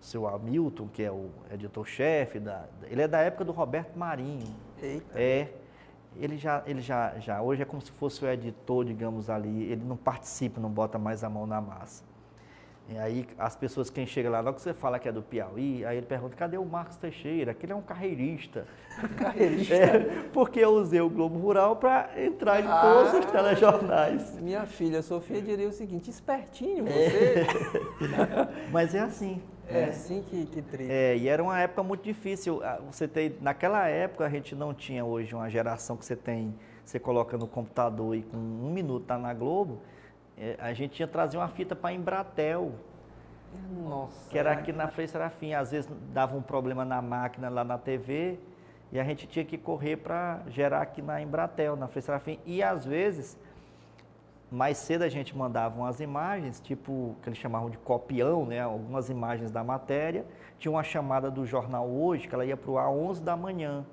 [0.00, 2.42] seu Hamilton, que é o editor-chefe,
[2.90, 4.52] ele é da época do Roberto Marinho.
[4.82, 5.18] Eita.
[5.18, 5.48] É.
[6.16, 9.84] Ele já, ele já, já, hoje é como se fosse o editor, digamos ali, ele
[9.84, 12.02] não participa, não bota mais a mão na massa.
[12.88, 15.84] E aí as pessoas, quem chega lá, logo que você fala que é do Piauí,
[15.84, 17.50] aí ele pergunta, cadê o Marcos Teixeira?
[17.50, 18.64] Aquele é um carreirista.
[19.18, 19.74] Carreirista.
[19.74, 19.98] É,
[20.32, 22.80] porque eu usei o Globo Rural para entrar em Ah.
[22.80, 24.40] todos os telejornais.
[24.40, 26.90] Minha filha Sofia diria o seguinte, espertinho É.
[26.90, 27.46] você.
[28.70, 29.42] Mas é assim.
[29.68, 30.92] É, assim que, que triste.
[30.92, 32.62] É, e era uma época muito difícil.
[32.62, 36.54] Ah, Você tem, naquela época a gente não tinha hoje uma geração que você tem,
[36.84, 39.82] você coloca no computador e com um minuto tá na Globo.
[40.38, 42.72] É, a gente tinha trazido uma fita para Embratel,
[43.88, 44.28] Nossa.
[44.30, 45.54] que era aqui na Frei Serafim.
[45.54, 48.38] Às vezes dava um problema na máquina lá na TV
[48.92, 52.38] e a gente tinha que correr para gerar aqui na Embratel, na Frei Serafim.
[52.44, 53.38] E às vezes,
[54.50, 58.60] mais cedo a gente mandava umas imagens, tipo, que eles chamavam de copião, né?
[58.60, 60.26] Algumas imagens da matéria.
[60.58, 63.86] Tinha uma chamada do jornal hoje, que ela ia para o ar 11 da manhã.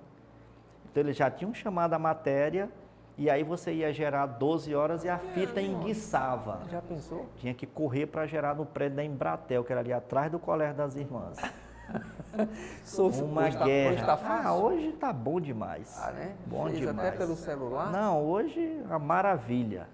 [0.91, 2.69] Então eles já tinham chamado a matéria
[3.17, 6.61] e aí você ia gerar 12 horas e a fita enguiçava.
[6.69, 7.27] Já pensou?
[7.37, 10.75] Tinha que correr para gerar no prédio da Embratel, que era ali atrás do Colégio
[10.75, 11.37] das Irmãs.
[12.83, 13.91] Sofia, Uma hoje tá- guerra.
[13.93, 14.47] hoje tá fácil?
[14.49, 15.99] Ah, hoje tá bom demais.
[16.01, 16.35] Ah, né?
[16.47, 16.99] Bom Fez demais.
[17.07, 17.91] até pelo celular.
[17.91, 19.87] Não, hoje a maravilha.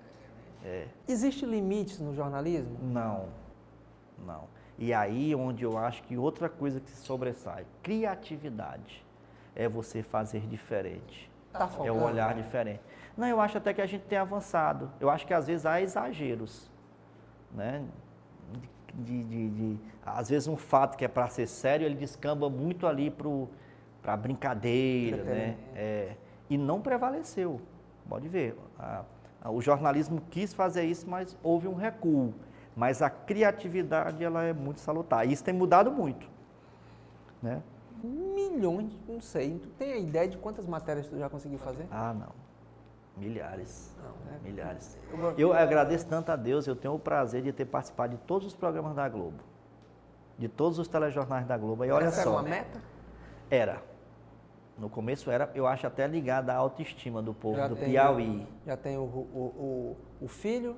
[1.08, 2.78] Existe limites no jornalismo?
[2.82, 3.26] Não,
[4.26, 4.44] não.
[4.78, 9.04] E aí onde eu acho que outra coisa que se sobressai, criatividade,
[9.56, 11.30] é você fazer diferente.
[11.52, 12.80] Tá É um olhar diferente.
[13.20, 14.90] Não, eu acho até que a gente tem avançado.
[15.00, 16.72] Eu acho que às vezes há exageros,
[17.54, 17.84] né?
[18.94, 22.88] de, de, de, às vezes um fato que é para ser sério, ele descamba muito
[22.88, 23.14] ali
[24.02, 25.58] para brincadeira, né?
[25.76, 26.16] É,
[26.50, 27.62] e não prevaleceu.
[28.08, 28.58] Pode ver.
[28.78, 29.04] A,
[29.42, 32.34] a, o jornalismo quis fazer isso, mas houve um recuo.
[32.76, 35.28] Mas a criatividade ela é muito salutar.
[35.28, 36.30] E isso tem mudado muito.
[37.42, 37.62] Né?
[38.04, 39.60] Milhões, não sei.
[39.60, 41.86] Tu tem a ideia de quantas matérias tu já conseguiu fazer?
[41.92, 42.49] Ah, não.
[43.20, 43.96] Milhares.
[44.02, 44.40] Não, né?
[44.44, 44.98] Milhares.
[45.38, 48.56] Eu agradeço tanto a Deus, eu tenho o prazer de ter participado de todos os
[48.56, 49.44] programas da Globo.
[50.38, 51.84] De todos os telejornais da Globo.
[51.84, 52.30] E olha Essa só.
[52.30, 52.82] era uma meta?
[53.52, 53.82] Era.
[54.78, 58.48] No começo era, eu acho até ligada à autoestima do povo Já do tem Piauí.
[58.66, 60.78] Já tem o, o, o, o filho,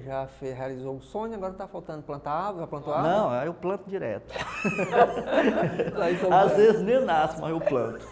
[0.00, 3.14] já fez, realizou o sonho, agora está faltando plantar árvore, já plantou árvore?
[3.14, 4.32] Não, aí eu planto direto.
[6.32, 8.06] Às vezes nem nasce, mas eu planto.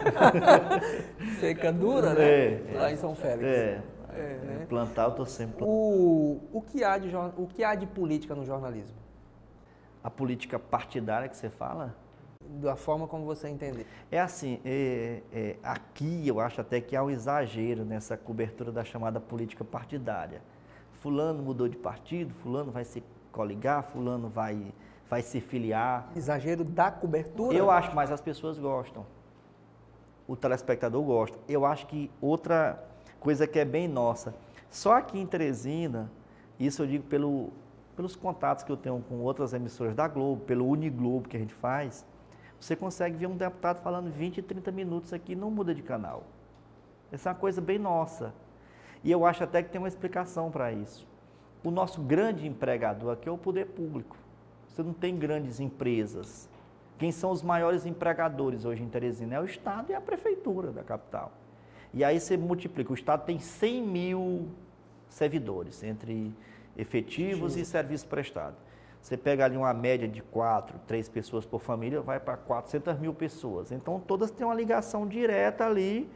[1.39, 2.23] Seca dura, né?
[2.23, 2.77] É, é.
[2.77, 3.43] Lá em São Félix.
[3.43, 3.81] É.
[4.13, 4.65] É, né?
[4.67, 5.73] Plantar eu tô sempre plantando.
[5.73, 8.97] O, o, que há de, o que há de política no jornalismo?
[10.03, 11.95] A política partidária que você fala,
[12.43, 13.87] Da forma como você entender.
[14.11, 18.83] É assim, é, é, aqui eu acho até que há um exagero nessa cobertura da
[18.83, 20.41] chamada política partidária.
[21.01, 24.71] Fulano mudou de partido, fulano vai se coligar, fulano vai,
[25.09, 26.07] vai se filiar.
[26.15, 27.57] Exagero da cobertura?
[27.57, 29.03] Eu acho, mas as pessoas gostam.
[30.27, 31.39] O telespectador gosta.
[31.49, 32.83] Eu acho que outra
[33.19, 34.35] coisa que é bem nossa,
[34.69, 36.11] só aqui em Teresina,
[36.59, 37.49] isso eu digo pelo,
[37.95, 41.55] pelos contatos que eu tenho com outras emissoras da Globo, pelo Uniglobo que a gente
[41.55, 42.05] faz,
[42.59, 46.25] você consegue ver um deputado falando 20, 30 minutos aqui não muda de canal.
[47.11, 48.31] Essa é uma coisa bem nossa.
[49.03, 51.07] E eu acho até que tem uma explicação para isso.
[51.63, 54.15] O nosso grande empregador aqui é o poder público.
[54.67, 56.49] Você não tem grandes empresas.
[56.97, 59.35] Quem são os maiores empregadores hoje em Teresina?
[59.35, 61.31] É o Estado e a Prefeitura da capital.
[61.93, 62.91] E aí você multiplica.
[62.91, 64.47] O Estado tem 100 mil
[65.09, 66.33] servidores, entre
[66.77, 68.57] efetivos e serviços prestados.
[69.01, 73.13] Você pega ali uma média de quatro, três pessoas por família, vai para 400 mil
[73.13, 73.71] pessoas.
[73.71, 76.09] Então, todas têm uma ligação direta ali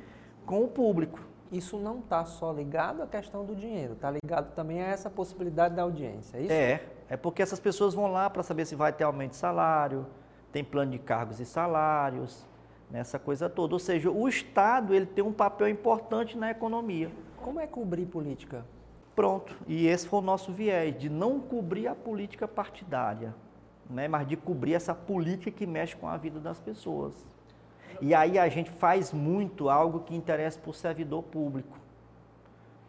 [0.46, 1.20] com o público.
[1.56, 5.74] Isso não está só ligado à questão do dinheiro, está ligado também a essa possibilidade
[5.74, 6.51] da audiência, é isso?
[6.51, 10.06] É, é porque essas pessoas vão lá para saber se vai ter aumento de salário,
[10.51, 12.45] tem plano de cargos e salários,
[12.91, 13.74] nessa coisa toda.
[13.74, 17.10] Ou seja, o Estado ele tem um papel importante na economia.
[17.38, 18.66] Como é cobrir política?
[19.16, 19.56] Pronto.
[19.66, 23.34] E esse foi o nosso viés, de não cobrir a política partidária,
[23.89, 24.10] né?
[24.10, 27.14] mas de cobrir essa política que mexe com a vida das pessoas.
[28.02, 31.78] E aí a gente faz muito algo que interessa para o servidor público,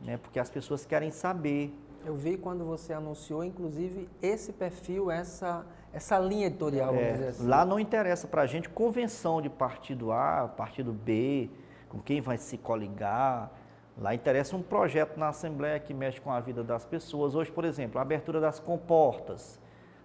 [0.01, 0.17] né?
[0.17, 1.73] porque as pessoas querem saber.
[2.05, 7.29] Eu vi quando você anunciou, inclusive, esse perfil, essa, essa linha editorial, vamos É, dizer
[7.29, 7.47] assim.
[7.47, 11.51] lá não interessa para a gente convenção de partido A, partido B,
[11.89, 13.51] com quem vai se coligar.
[13.99, 17.35] Lá interessa um projeto na Assembleia que mexe com a vida das pessoas.
[17.35, 19.59] Hoje, por exemplo, a abertura das comportas,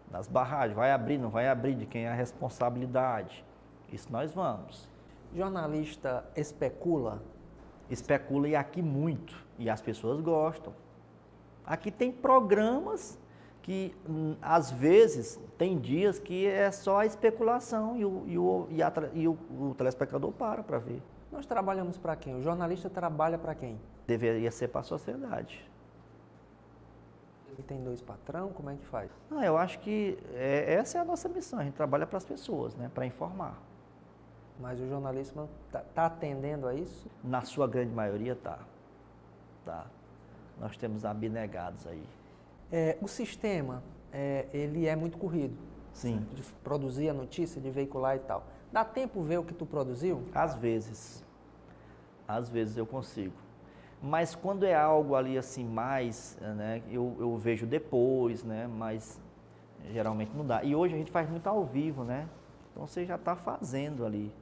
[0.10, 3.44] das barragens, vai abrir, não vai abrir, de quem é a responsabilidade.
[3.92, 4.90] Isso nós vamos.
[5.36, 7.22] Jornalista especula?
[7.90, 10.74] Especula e aqui muito, e as pessoas gostam.
[11.66, 13.20] Aqui tem programas
[13.62, 18.68] que, hum, às vezes, tem dias que é só a especulação e o, e o,
[18.70, 21.02] e a e o, o telespectador para para ver.
[21.32, 22.36] Nós trabalhamos para quem?
[22.36, 23.80] O jornalista trabalha para quem?
[24.08, 25.70] Deveria ser para a sociedade.
[27.54, 29.12] Ele tem dois patrão, como é que faz?
[29.30, 32.26] Ah, eu acho que é- essa é a nossa missão, a gente trabalha para as
[32.26, 33.62] pessoas, né, para informar.
[34.62, 37.10] Mas o jornalismo está atendendo a isso?
[37.24, 38.60] Na sua grande maioria, tá.
[39.66, 39.88] Tá.
[40.60, 42.04] Nós temos abnegados aí.
[42.72, 43.82] É, o sistema,
[44.14, 45.58] é, ele é muito corrido.
[45.94, 46.26] Sim.
[46.34, 48.46] De produzir a notícia, de veicular e tal.
[48.72, 50.24] Dá tempo ver o que tu produziu?
[50.34, 51.26] Às vezes.
[52.28, 53.34] Às vezes eu consigo.
[54.02, 59.20] Mas quando é algo ali assim mais, né, eu, eu vejo depois, né, mas
[59.92, 60.64] geralmente não dá.
[60.64, 62.28] E hoje a gente faz muito ao vivo, né?
[62.72, 64.34] Então você já está fazendo ali.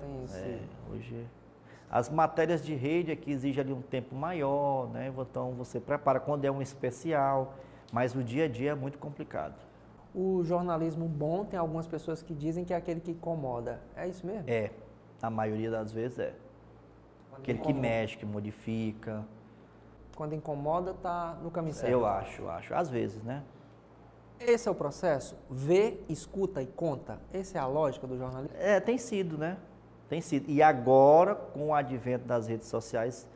[0.00, 0.38] Tem esse...
[0.38, 1.26] É, hoje
[1.90, 5.12] as matérias de rede é que exigem ali um tempo maior, né?
[5.18, 7.54] Então você prepara quando é um especial,
[7.92, 9.56] mas o dia a dia é muito complicado.
[10.14, 13.80] O jornalismo bom, tem algumas pessoas que dizem que é aquele que incomoda.
[13.96, 14.48] É isso mesmo?
[14.48, 14.70] É,
[15.20, 16.34] a maioria das vezes é.
[17.32, 17.80] Aquele que Incomoda.
[17.80, 19.26] mexe, que modifica.
[20.16, 21.92] Quando incomoda, tá no caminho certo.
[21.92, 22.72] Eu acho, acho.
[22.72, 23.42] Às vezes, né?
[24.38, 25.36] Esse é o processo?
[25.50, 27.18] Vê, escuta e conta.
[27.32, 28.56] Essa é a lógica do jornalismo?
[28.58, 29.58] É, tem sido, né?
[30.10, 30.50] Tem sido.
[30.50, 33.28] E agora, com o advento das redes sociais,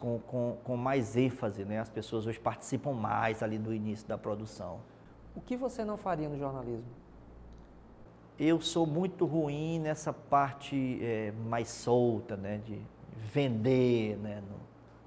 [0.00, 1.78] com, com, com mais ênfase, né?
[1.78, 4.80] As pessoas hoje participam mais ali do início da produção.
[5.36, 6.90] O que você não faria no jornalismo?
[8.36, 12.60] Eu sou muito ruim nessa parte é, mais solta, né?
[12.64, 12.82] De
[13.16, 14.42] vender, né?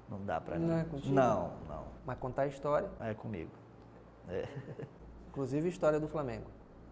[0.08, 1.14] Não, não dá pra Não é contigo?
[1.14, 1.84] Não, não.
[2.06, 2.88] Mas contar a história.
[3.00, 3.50] É comigo.
[5.28, 6.46] Inclusive história do Flamengo.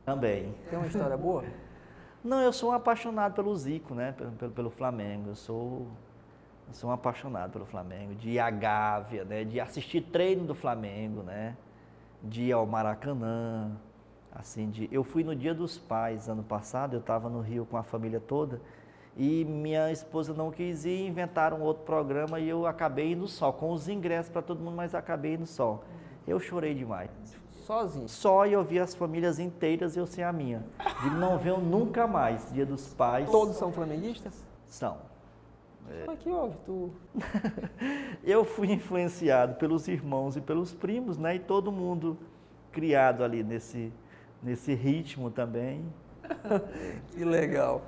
[0.04, 0.54] Também.
[0.68, 1.42] Tem uma história boa?
[2.22, 4.12] Não, eu sou um apaixonado pelo Zico, né?
[4.12, 5.30] Pelo, pelo, pelo Flamengo.
[5.30, 5.86] Eu sou,
[6.68, 8.14] eu sou um apaixonado pelo Flamengo.
[8.14, 9.44] De ir à Gávea, né?
[9.44, 11.56] De assistir treino do Flamengo, né?
[12.22, 13.72] De ir ao Maracanã.
[14.32, 14.88] Assim, de...
[14.92, 18.20] Eu fui no Dia dos Pais ano passado, eu estava no Rio com a família
[18.20, 18.60] toda.
[19.16, 23.72] E minha esposa não quis ir, inventaram outro programa e eu acabei indo só, com
[23.72, 25.82] os ingressos para todo mundo, mas acabei indo só.
[26.28, 27.10] Eu chorei demais.
[27.70, 28.08] Sozinho?
[28.08, 30.64] Só e eu vi as famílias inteiras e eu sem a minha.
[31.04, 33.30] Digo, não venham nunca mais, dia dos pais.
[33.30, 34.44] Todos são flamenguistas?
[34.66, 34.98] São.
[35.88, 36.16] É.
[36.16, 36.56] que houve?
[36.66, 36.90] Tu...
[38.24, 41.36] eu fui influenciado pelos irmãos e pelos primos, né?
[41.36, 42.18] E todo mundo
[42.72, 43.92] criado ali nesse,
[44.42, 45.84] nesse ritmo também.
[47.14, 47.82] que legal.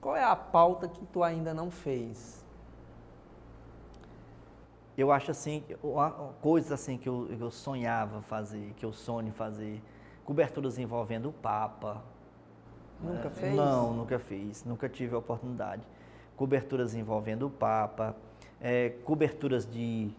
[0.00, 2.42] Qual é a pauta que tu ainda não fez?
[4.98, 5.62] Eu acho assim,
[6.42, 9.80] coisas assim que eu, eu sonhava fazer, que eu sonho fazer,
[10.24, 12.02] coberturas envolvendo o Papa.
[13.00, 13.54] Nunca é, fez?
[13.54, 15.86] Não, nunca fiz, nunca tive a oportunidade.
[16.36, 18.16] Coberturas envolvendo o Papa,
[18.60, 20.10] é, coberturas de,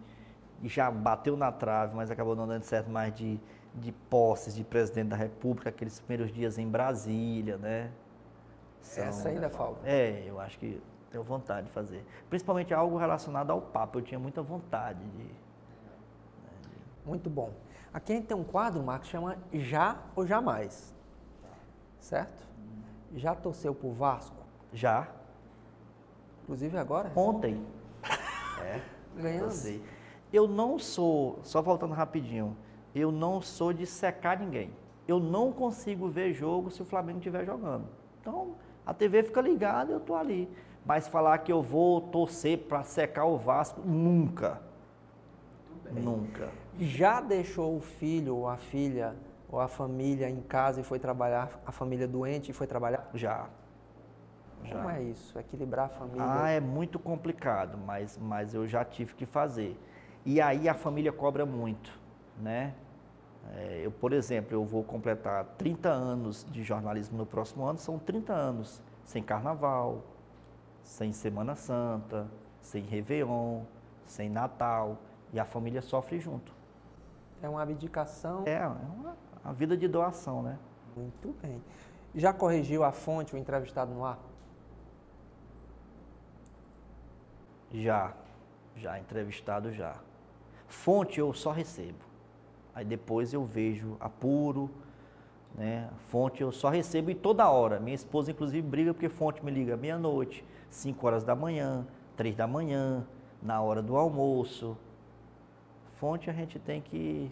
[0.64, 3.38] já bateu na trave, mas acabou não dando certo, mais de,
[3.76, 7.92] de posses de presidente da República, aqueles primeiros dias em Brasília, né?
[8.82, 9.82] São, Essa ainda falta.
[9.86, 12.05] É, eu acho que tenho vontade de fazer.
[12.30, 15.24] Principalmente algo relacionado ao Papa, eu tinha muita vontade de.
[15.24, 15.32] Né,
[16.62, 17.07] de...
[17.07, 17.51] Muito bom.
[17.93, 20.93] Aqui a gente tem um quadro, Marcos, chama Já ou Jamais.
[21.99, 22.47] Certo?
[23.16, 24.38] Já torceu pro Vasco?
[24.72, 25.07] Já.
[26.43, 27.12] Inclusive agora?
[27.16, 27.66] Ontem.
[28.62, 28.82] é.
[29.16, 29.82] Ganhando.
[30.32, 32.55] Eu não sou, só voltando rapidinho,
[32.93, 34.72] eu não sou de secar ninguém.
[35.07, 37.88] Eu não consigo ver jogo se o Flamengo estiver jogando.
[38.22, 38.55] Então,
[38.86, 40.47] a TV fica ligada, eu tô ali.
[40.86, 44.62] Mas falar que eu vou torcer para secar o Vasco, nunca.
[45.92, 46.50] Nunca.
[46.80, 49.16] Já deixou o filho ou a filha
[49.52, 53.10] ou a família em casa e foi trabalhar, a família doente e foi trabalhar?
[53.14, 53.48] Já.
[54.64, 54.76] já.
[54.76, 55.38] Como é isso?
[55.38, 56.26] Equilibrar a família?
[56.28, 59.78] Ah, é muito complicado, mas, mas eu já tive que fazer.
[60.26, 61.92] E aí a família cobra muito,
[62.38, 62.74] né?
[63.56, 67.98] É, eu, por exemplo, eu vou completar 30 anos de jornalismo no próximo ano, são
[67.98, 70.04] 30 anos sem carnaval,
[70.90, 72.28] sem Semana Santa,
[72.60, 73.62] sem Réveillon,
[74.08, 74.98] sem Natal,
[75.32, 76.52] e a família sofre junto.
[77.44, 78.44] É uma abdicação.
[78.48, 80.58] É, é uma, vida de doação, né?
[80.98, 81.64] Muito bem.
[82.16, 84.18] Já corrigiu a fonte, o entrevistado no ar?
[87.72, 88.14] Já,
[88.76, 89.96] já, entrevistado já.
[90.68, 92.00] Fonte eu só recebo.
[92.74, 94.72] Aí depois eu vejo, apuro,
[95.54, 95.88] né?
[96.08, 97.80] Fonte eu só recebo e toda hora.
[97.80, 102.47] Minha esposa, inclusive, briga porque fonte me liga meia-noite, 5 horas da manhã, 3 da
[102.47, 103.05] manhã,
[103.41, 104.78] na hora do almoço.
[105.93, 107.32] Fonte a gente tem que,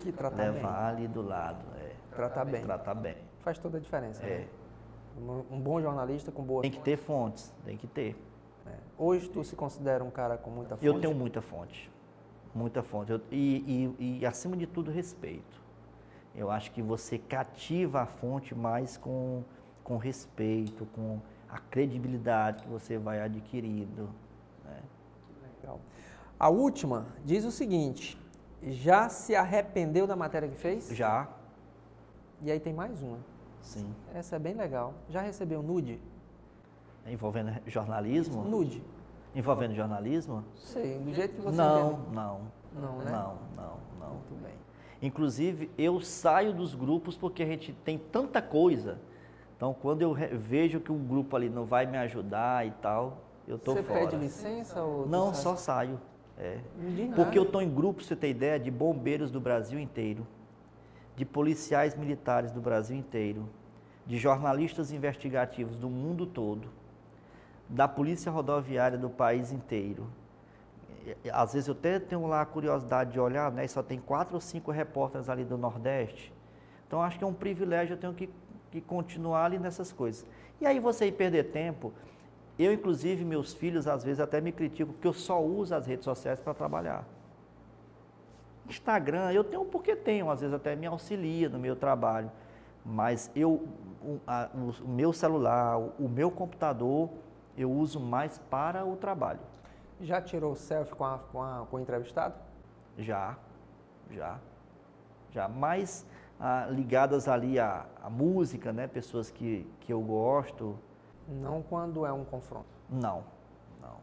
[0.00, 1.04] que tratar levar bem.
[1.04, 1.64] ali do lado.
[1.78, 1.92] É.
[2.14, 2.62] Tratar bem.
[2.62, 3.16] Tratar bem.
[3.40, 4.24] Faz toda a diferença.
[4.24, 4.38] É.
[4.38, 4.48] Né?
[5.50, 6.62] Um bom jornalista com boa.
[6.62, 8.16] Tem que ter fontes, tem que ter.
[8.66, 8.74] É.
[8.98, 10.86] Hoje tu se considera um cara com muita fonte?
[10.86, 11.90] Eu tenho muita fonte
[12.56, 13.12] muita fonte.
[13.12, 15.62] Eu, e, e, e, acima de tudo, respeito.
[16.34, 19.44] Eu acho que você cativa a fonte mais com,
[19.84, 21.20] com respeito, com
[21.56, 24.10] a credibilidade que você vai adquirindo.
[24.64, 24.78] Né?
[25.60, 25.80] Legal.
[26.38, 28.18] A última diz o seguinte:
[28.62, 30.88] já se arrependeu da matéria que fez?
[30.90, 31.28] Já.
[32.42, 33.18] E aí tem mais uma.
[33.62, 33.90] Sim.
[34.14, 34.92] Essa é bem legal.
[35.08, 35.98] Já recebeu nude?
[37.06, 38.42] Envolvendo jornalismo?
[38.44, 38.82] Nude.
[39.34, 40.44] Envolvendo jornalismo?
[40.56, 42.14] Sim, do jeito que você Não, entende.
[42.14, 42.40] não.
[42.74, 43.10] Não, né?
[43.10, 44.10] Não, não, não.
[44.10, 44.54] Muito bem.
[45.00, 48.98] Inclusive, eu saio dos grupos porque a gente tem tanta coisa.
[49.56, 53.58] Então, quando eu vejo que o grupo ali não vai me ajudar e tal, eu
[53.58, 54.00] tô você fora.
[54.00, 56.00] Você pede licença ou Não, só saio.
[56.38, 56.58] É.
[57.14, 60.26] Porque eu tô em grupo, você tem ideia, de bombeiros do Brasil inteiro,
[61.14, 63.48] de policiais militares do Brasil inteiro,
[64.06, 66.68] de jornalistas investigativos do mundo todo
[67.68, 70.06] da polícia rodoviária do país inteiro.
[71.32, 73.66] Às vezes eu até tenho lá a curiosidade de olhar, né?
[73.68, 76.32] Só tem quatro ou cinco repórteres ali do Nordeste.
[76.86, 78.28] Então acho que é um privilégio, eu tenho que,
[78.70, 80.26] que continuar ali nessas coisas.
[80.60, 81.92] E aí você ir perder tempo,
[82.58, 86.04] eu inclusive meus filhos às vezes até me criticam porque eu só uso as redes
[86.04, 87.04] sociais para trabalhar.
[88.68, 92.30] Instagram, eu tenho porque tenho, às vezes até me auxilia no meu trabalho.
[92.84, 93.68] Mas eu,
[94.02, 97.10] o, a, o meu celular, o, o meu computador,
[97.56, 99.40] eu uso mais para o trabalho.
[100.00, 102.34] Já tirou selfie com, a, com, a, com o entrevistado?
[102.98, 103.36] Já,
[104.10, 104.38] já,
[105.32, 105.48] já.
[105.48, 106.06] Mais
[106.38, 108.86] ah, ligadas ali à, à, música, né?
[108.86, 110.78] Pessoas que, que eu gosto.
[111.28, 112.66] Não quando é um confronto?
[112.88, 113.24] Não,
[113.80, 113.96] não,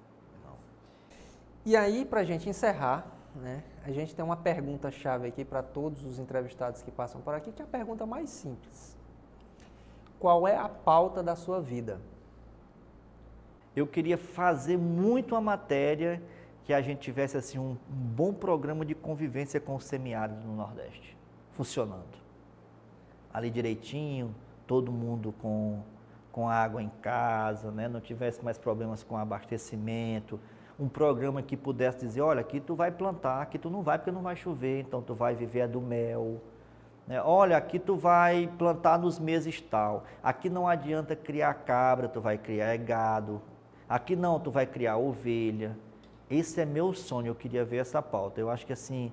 [0.43, 0.55] não.
[1.65, 3.05] E aí, para a gente encerrar,
[3.35, 3.63] né?
[3.85, 7.51] A gente tem uma pergunta chave aqui para todos os entrevistados que passam por aqui,
[7.51, 8.97] que é a pergunta mais simples.
[10.19, 11.99] Qual é a pauta da sua vida?
[13.75, 16.21] Eu queria fazer muito a matéria
[16.63, 21.17] que a gente tivesse assim um, bom programa de convivência com os semiáridos no Nordeste,
[21.51, 22.22] funcionando.
[23.33, 24.33] Ali direitinho,
[24.67, 25.81] todo mundo com,
[26.31, 27.87] com água em casa, né?
[27.87, 30.39] não tivesse mais problemas com abastecimento,
[30.79, 34.11] um programa que pudesse dizer, olha, aqui tu vai plantar, aqui tu não vai porque
[34.11, 36.41] não vai chover, então tu vai viver a do mel.
[37.07, 37.21] Né?
[37.21, 40.05] Olha, aqui tu vai plantar nos meses tal.
[40.21, 43.41] Aqui não adianta criar cabra, tu vai criar gado.
[43.87, 45.77] Aqui não, tu vai criar ovelha.
[46.29, 48.39] Esse é meu sonho, eu queria ver essa pauta.
[48.39, 49.11] Eu acho que assim,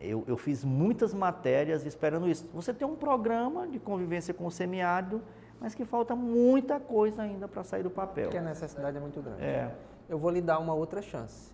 [0.00, 2.46] eu, eu fiz muitas matérias esperando isso.
[2.54, 5.22] Você tem um programa de convivência com o semiárido,
[5.60, 8.24] mas que falta muita coisa ainda para sair do papel.
[8.24, 9.42] Porque a necessidade é muito grande.
[9.42, 9.74] É.
[10.08, 11.52] Eu vou lhe dar uma outra chance.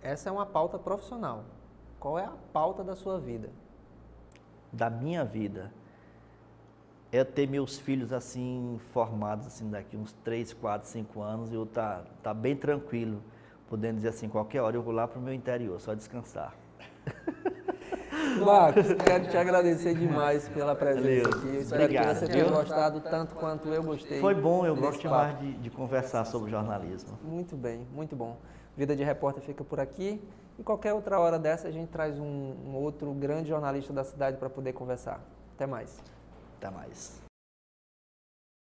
[0.00, 1.44] Essa é uma pauta profissional.
[1.98, 3.50] Qual é a pauta da sua vida?
[4.72, 5.72] Da minha vida
[7.10, 11.64] é ter meus filhos assim formados assim daqui uns 3, 4, 5 anos e eu
[11.64, 13.22] tá tá bem tranquilo,
[13.68, 16.63] podendo dizer assim, qualquer hora eu vou lá para o meu interior, só descansar.
[18.44, 21.46] Marcos, quero te agradecer demais pela presença aqui.
[21.46, 24.20] Eu espero Obrigado, que você tenha gostado tanto quanto eu gostei.
[24.20, 27.18] Foi bom, eu gosto demais de, de conversar sobre jornalismo.
[27.22, 28.36] Muito bem, muito bom.
[28.76, 30.20] Vida de Repórter fica por aqui.
[30.58, 34.36] E qualquer outra hora dessa a gente traz um, um outro grande jornalista da cidade
[34.36, 35.20] para poder conversar.
[35.54, 36.00] Até mais.
[36.58, 37.23] Até mais.